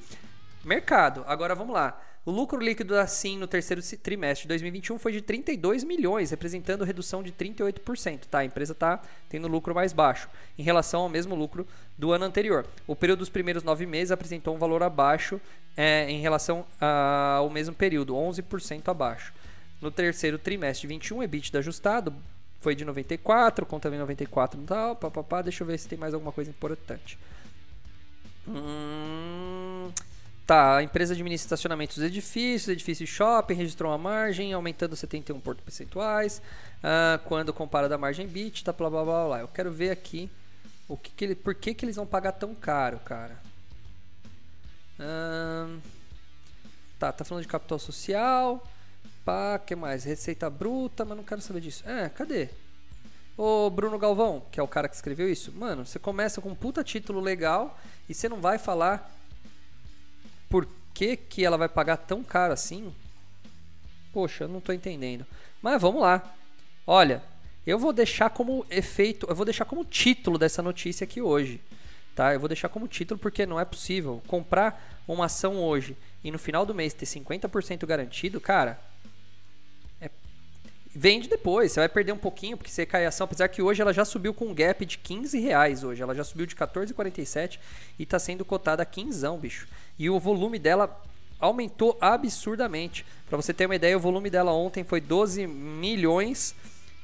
mercado. 0.64 1.24
Agora 1.28 1.56
vamos 1.56 1.74
lá. 1.74 2.00
O 2.26 2.32
lucro 2.32 2.60
líquido 2.60 2.94
da 2.94 3.08
SIM 3.08 3.38
no 3.38 3.48
terceiro 3.48 3.82
trimestre 4.04 4.44
de 4.44 4.50
2021 4.50 5.00
foi 5.00 5.14
de 5.14 5.22
32 5.22 5.84
milhões, 5.84 6.30
representando 6.30 6.84
redução 6.84 7.24
de 7.24 7.32
38%. 7.32 8.26
Tá? 8.30 8.40
A 8.40 8.46
empresa 8.46 8.74
está 8.74 9.02
tendo 9.30 9.48
lucro 9.48 9.74
mais 9.74 9.94
baixo 9.94 10.30
em 10.58 10.62
relação 10.62 11.02
ao 11.02 11.10
mesmo 11.10 11.34
lucro 11.34 11.66
do 11.98 12.12
ano 12.12 12.26
anterior. 12.26 12.68
O 12.86 12.96
período 12.96 13.20
dos 13.20 13.30
primeiros 13.30 13.64
nove 13.64 13.86
meses 13.86 14.12
apresentou 14.12 14.54
um 14.54 14.60
valor 14.60 14.84
abaixo 14.84 15.40
é, 15.78 16.10
em 16.12 16.20
relação 16.20 16.66
ao 16.80 17.50
mesmo 17.50 17.74
período, 17.74 18.14
11% 18.14 18.90
abaixo. 18.90 19.34
No 19.82 19.90
terceiro 19.90 20.38
trimestre 20.38 20.88
de 20.88 20.94
21, 20.94 21.24
EBITDA 21.24 21.60
ajustado 21.60 22.14
foi 22.60 22.76
de 22.76 22.84
94, 22.84 23.66
conta 23.66 23.90
94 23.90 24.62
e 24.62 24.66
tal, 24.66 24.96
papapá. 24.96 25.42
Deixa 25.42 25.64
eu 25.64 25.68
ver 25.68 25.78
se 25.78 25.88
tem 25.88 25.98
mais 25.98 26.14
alguma 26.14 26.32
coisa 26.32 26.50
importante. 26.50 27.18
Hum, 28.48 29.92
tá, 30.46 30.78
a 30.78 30.84
empresa 30.84 31.14
administra 31.14 31.46
estacionamentos 31.46 31.98
dos 31.98 32.06
edifícios, 32.06 32.68
edifícios 32.68 33.10
shopping, 33.10 33.54
registrou 33.54 33.92
uma 33.92 33.98
margem, 33.98 34.52
aumentando 34.52 34.96
71 34.96 35.40
pontos 35.40 35.64
percentuais. 35.64 36.42
Ah, 36.84 37.20
quando 37.26 37.54
compara 37.54 37.88
da 37.88 37.98
margem 37.98 38.28
bit, 38.28 38.64
tá, 38.64 38.74
blá 38.74 38.90
blá 38.90 39.04
blá 39.04 39.26
blá. 39.26 39.40
Eu 39.40 39.48
quero 39.48 39.72
ver 39.72 39.92
aqui 39.92 40.30
o 40.88 40.98
que, 40.98 41.12
que 41.12 41.24
ele, 41.24 41.36
por 41.36 41.56
que, 41.56 41.74
que 41.74 41.86
eles 41.86 41.96
vão 41.96 42.06
pagar 42.06 42.34
tão 42.34 42.54
caro, 42.54 43.00
cara. 43.06 43.38
Hum, 45.00 45.80
tá, 46.98 47.12
tá 47.14 47.24
falando 47.24 47.44
de 47.44 47.48
capital 47.48 47.80
social. 47.80 48.62
Pá, 49.26 49.60
que 49.60 49.76
mais? 49.76 50.04
Receita 50.04 50.50
bruta, 50.50 51.06
mas 51.06 51.18
não 51.18 51.24
quero 51.24 51.42
saber 51.42 51.62
disso. 51.62 51.84
É, 51.88 52.10
cadê? 52.10 52.50
Ô 53.38 53.70
Bruno 53.70 53.98
Galvão, 53.98 54.44
que 54.52 54.60
é 54.60 54.64
o 54.64 54.68
cara 54.68 54.90
que 54.90 54.96
escreveu 54.96 55.32
isso. 55.32 55.52
Mano, 55.54 55.86
você 55.86 55.98
começa 55.98 56.42
com 56.42 56.50
um 56.50 56.56
puta 56.56 56.84
título 56.84 57.22
legal 57.22 57.80
e 58.10 58.14
você 58.14 58.28
não 58.28 58.42
vai 58.42 58.58
falar 58.58 59.16
por 60.50 60.68
que, 60.94 61.16
que 61.16 61.46
ela 61.46 61.58
vai 61.58 61.70
pagar 61.70 61.98
tão 61.98 62.24
caro 62.24 62.52
assim? 62.52 62.94
Poxa, 64.12 64.44
eu 64.44 64.48
não 64.50 64.60
tô 64.60 64.74
entendendo. 64.74 65.26
Mas 65.62 65.82
vamos 65.82 66.02
lá. 66.02 66.36
Olha, 66.86 67.24
eu 67.66 67.78
vou 67.80 67.94
deixar 67.94 68.30
como 68.32 68.66
efeito, 68.70 69.26
eu 69.30 69.36
vou 69.36 69.46
deixar 69.46 69.64
como 69.64 69.86
título 69.86 70.38
dessa 70.38 70.62
notícia 70.62 71.04
aqui 71.04 71.22
hoje. 71.22 71.62
Tá? 72.16 72.34
Eu 72.34 72.40
vou 72.40 72.50
deixar 72.50 72.68
como 72.68 72.88
título 72.88 73.20
porque 73.20 73.46
não 73.46 73.60
é 73.60 73.64
possível 73.64 74.22
comprar 74.28 75.02
uma 75.08 75.26
ação 75.26 75.56
hoje 75.56 75.96
e 76.24 76.32
no 76.32 76.38
final 76.38 76.66
do 76.66 76.76
mês 76.76 76.94
ter 76.94 77.06
50% 77.06 77.86
garantido, 77.86 78.42
cara, 78.42 78.80
Vende 81.02 81.30
depois, 81.30 81.72
você 81.72 81.80
vai 81.80 81.88
perder 81.88 82.12
um 82.12 82.18
pouquinho 82.18 82.58
porque 82.58 82.70
você 82.70 82.86
cai 82.86 83.06
a 83.06 83.08
ação, 83.08 83.24
apesar 83.24 83.48
que 83.48 83.62
hoje 83.62 83.82
ela 83.82 83.94
já 83.94 84.04
subiu 84.04 84.34
com 84.34 84.48
um 84.48 84.54
gap 84.54 84.86
de 84.86 84.98
15 84.98 85.40
reais 85.40 85.82
hoje, 85.82 86.02
ela 86.02 86.14
já 86.14 86.26
subiu 86.26 86.46
de 86.46 86.54
14,47 86.54 87.58
e 87.98 88.04
está 88.04 88.20
sendo 88.20 88.44
cotada 88.44 88.84
a 88.84 88.86
15, 88.86 89.26
bicho. 89.42 89.66
E 89.98 90.10
o 90.10 90.20
volume 90.20 90.60
dela 90.60 91.02
aumentou 91.40 91.98
absurdamente. 92.02 93.06
Para 93.30 93.38
você 93.38 93.54
ter 93.54 93.66
uma 93.66 93.78
ideia, 93.78 93.96
o 93.96 94.00
volume 94.02 94.30
dela 94.30 94.52
ontem 94.52 94.84
foi 94.84 95.00
12 95.00 95.48
milhões 95.48 96.54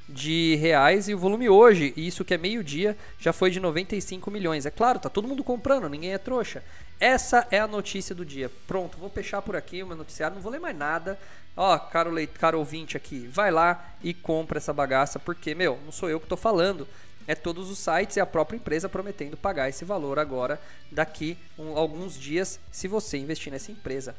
de 0.09 0.55
reais 0.55 1.07
e 1.07 1.15
o 1.15 1.17
volume 1.17 1.47
hoje, 1.47 1.93
isso 1.95 2.25
que 2.25 2.33
é 2.33 2.37
meio-dia, 2.37 2.97
já 3.17 3.31
foi 3.31 3.49
de 3.49 3.61
95 3.61 4.29
milhões. 4.29 4.65
É 4.65 4.71
claro, 4.71 4.99
tá 4.99 5.07
todo 5.07 5.25
mundo 5.25 5.41
comprando, 5.41 5.87
ninguém 5.87 6.11
é 6.11 6.17
trouxa. 6.17 6.61
Essa 6.99 7.45
é 7.51 7.59
a 7.59 7.67
notícia 7.67 8.15
do 8.15 8.25
dia. 8.25 8.49
Pronto, 8.67 8.97
vou 8.97 9.09
fechar 9.09 9.41
por 9.41 9.55
aqui 9.55 9.83
o 9.83 9.87
meu 9.87 9.97
noticiário, 9.97 10.35
não 10.35 10.41
vou 10.41 10.51
ler 10.51 10.59
mais 10.59 10.75
nada. 10.75 11.19
Ó, 11.57 11.77
caro, 11.77 12.09
leit 12.09 12.33
caro 12.37 12.59
ouvinte 12.59 12.97
aqui, 12.97 13.27
vai 13.27 13.51
lá 13.51 13.93
e 14.03 14.13
compra 14.13 14.57
essa 14.57 14.73
bagaça, 14.73 15.19
porque, 15.19 15.55
meu, 15.55 15.79
não 15.85 15.91
sou 15.91 16.09
eu 16.09 16.19
que 16.19 16.25
estou 16.25 16.37
falando. 16.37 16.87
É 17.27 17.33
todos 17.33 17.71
os 17.71 17.79
sites 17.79 18.17
e 18.17 18.19
a 18.19 18.25
própria 18.25 18.57
empresa 18.57 18.87
prometendo 18.87 19.35
pagar 19.35 19.67
esse 19.67 19.83
valor 19.83 20.19
agora, 20.19 20.61
daqui 20.91 21.37
um, 21.57 21.75
alguns 21.75 22.19
dias, 22.19 22.59
se 22.71 22.87
você 22.87 23.17
investir 23.17 23.51
nessa 23.51 23.71
empresa. 23.71 24.15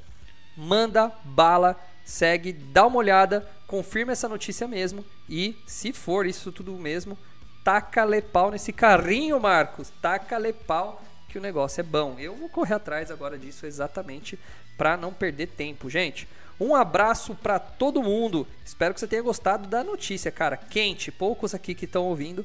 Manda 0.57 1.13
bala, 1.23 1.79
segue, 2.05 2.53
dá 2.53 2.87
uma 2.87 2.97
olhada, 2.97 3.49
confirma 3.67 4.13
essa 4.13 4.29
notícia 4.29 4.67
mesmo 4.67 5.05
e, 5.29 5.57
se 5.67 5.93
for 5.93 6.27
isso 6.27 6.51
tudo 6.51 6.73
mesmo, 6.73 7.17
taca-lhe 7.63 8.23
pau 8.23 8.51
nesse 8.51 8.73
carrinho, 8.73 9.39
Marcos. 9.39 9.93
Taca-lhe 10.03 10.53
pau 10.53 11.01
que 11.29 11.39
o 11.39 11.41
negócio 11.41 11.81
é 11.81 11.85
bom. 11.85 12.17
Eu 12.19 12.35
vou 12.35 12.49
correr 12.49 12.75
atrás 12.75 13.11
agora 13.11 13.39
disso 13.39 13.67
exatamente 13.67 14.39
para 14.77 14.97
não 14.97 15.13
perder 15.13 15.49
tempo, 15.49 15.91
gente. 15.91 16.29
Um 16.59 16.75
abraço 16.75 17.35
para 17.35 17.59
todo 17.59 18.03
mundo. 18.03 18.47
Espero 18.65 18.95
que 18.95 19.01
você 19.01 19.07
tenha 19.07 19.23
gostado 19.23 19.69
da 19.69 19.85
notícia, 19.85 20.33
cara. 20.33 20.57
Quente. 20.57 21.13
Poucos 21.13 21.55
aqui 21.55 21.75
que 21.75 21.85
estão 21.85 22.05
ouvindo 22.05 22.45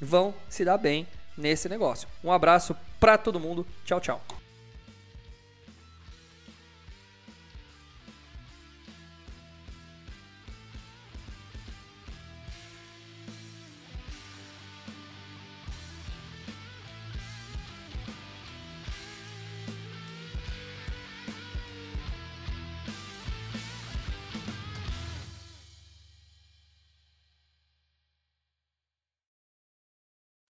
vão 0.00 0.34
se 0.48 0.64
dar 0.64 0.78
bem 0.78 1.06
nesse 1.36 1.68
negócio. 1.68 2.08
Um 2.24 2.32
abraço 2.32 2.76
para 2.98 3.16
todo 3.16 3.40
mundo. 3.40 3.66
Tchau, 3.84 4.00
tchau. 4.00 4.41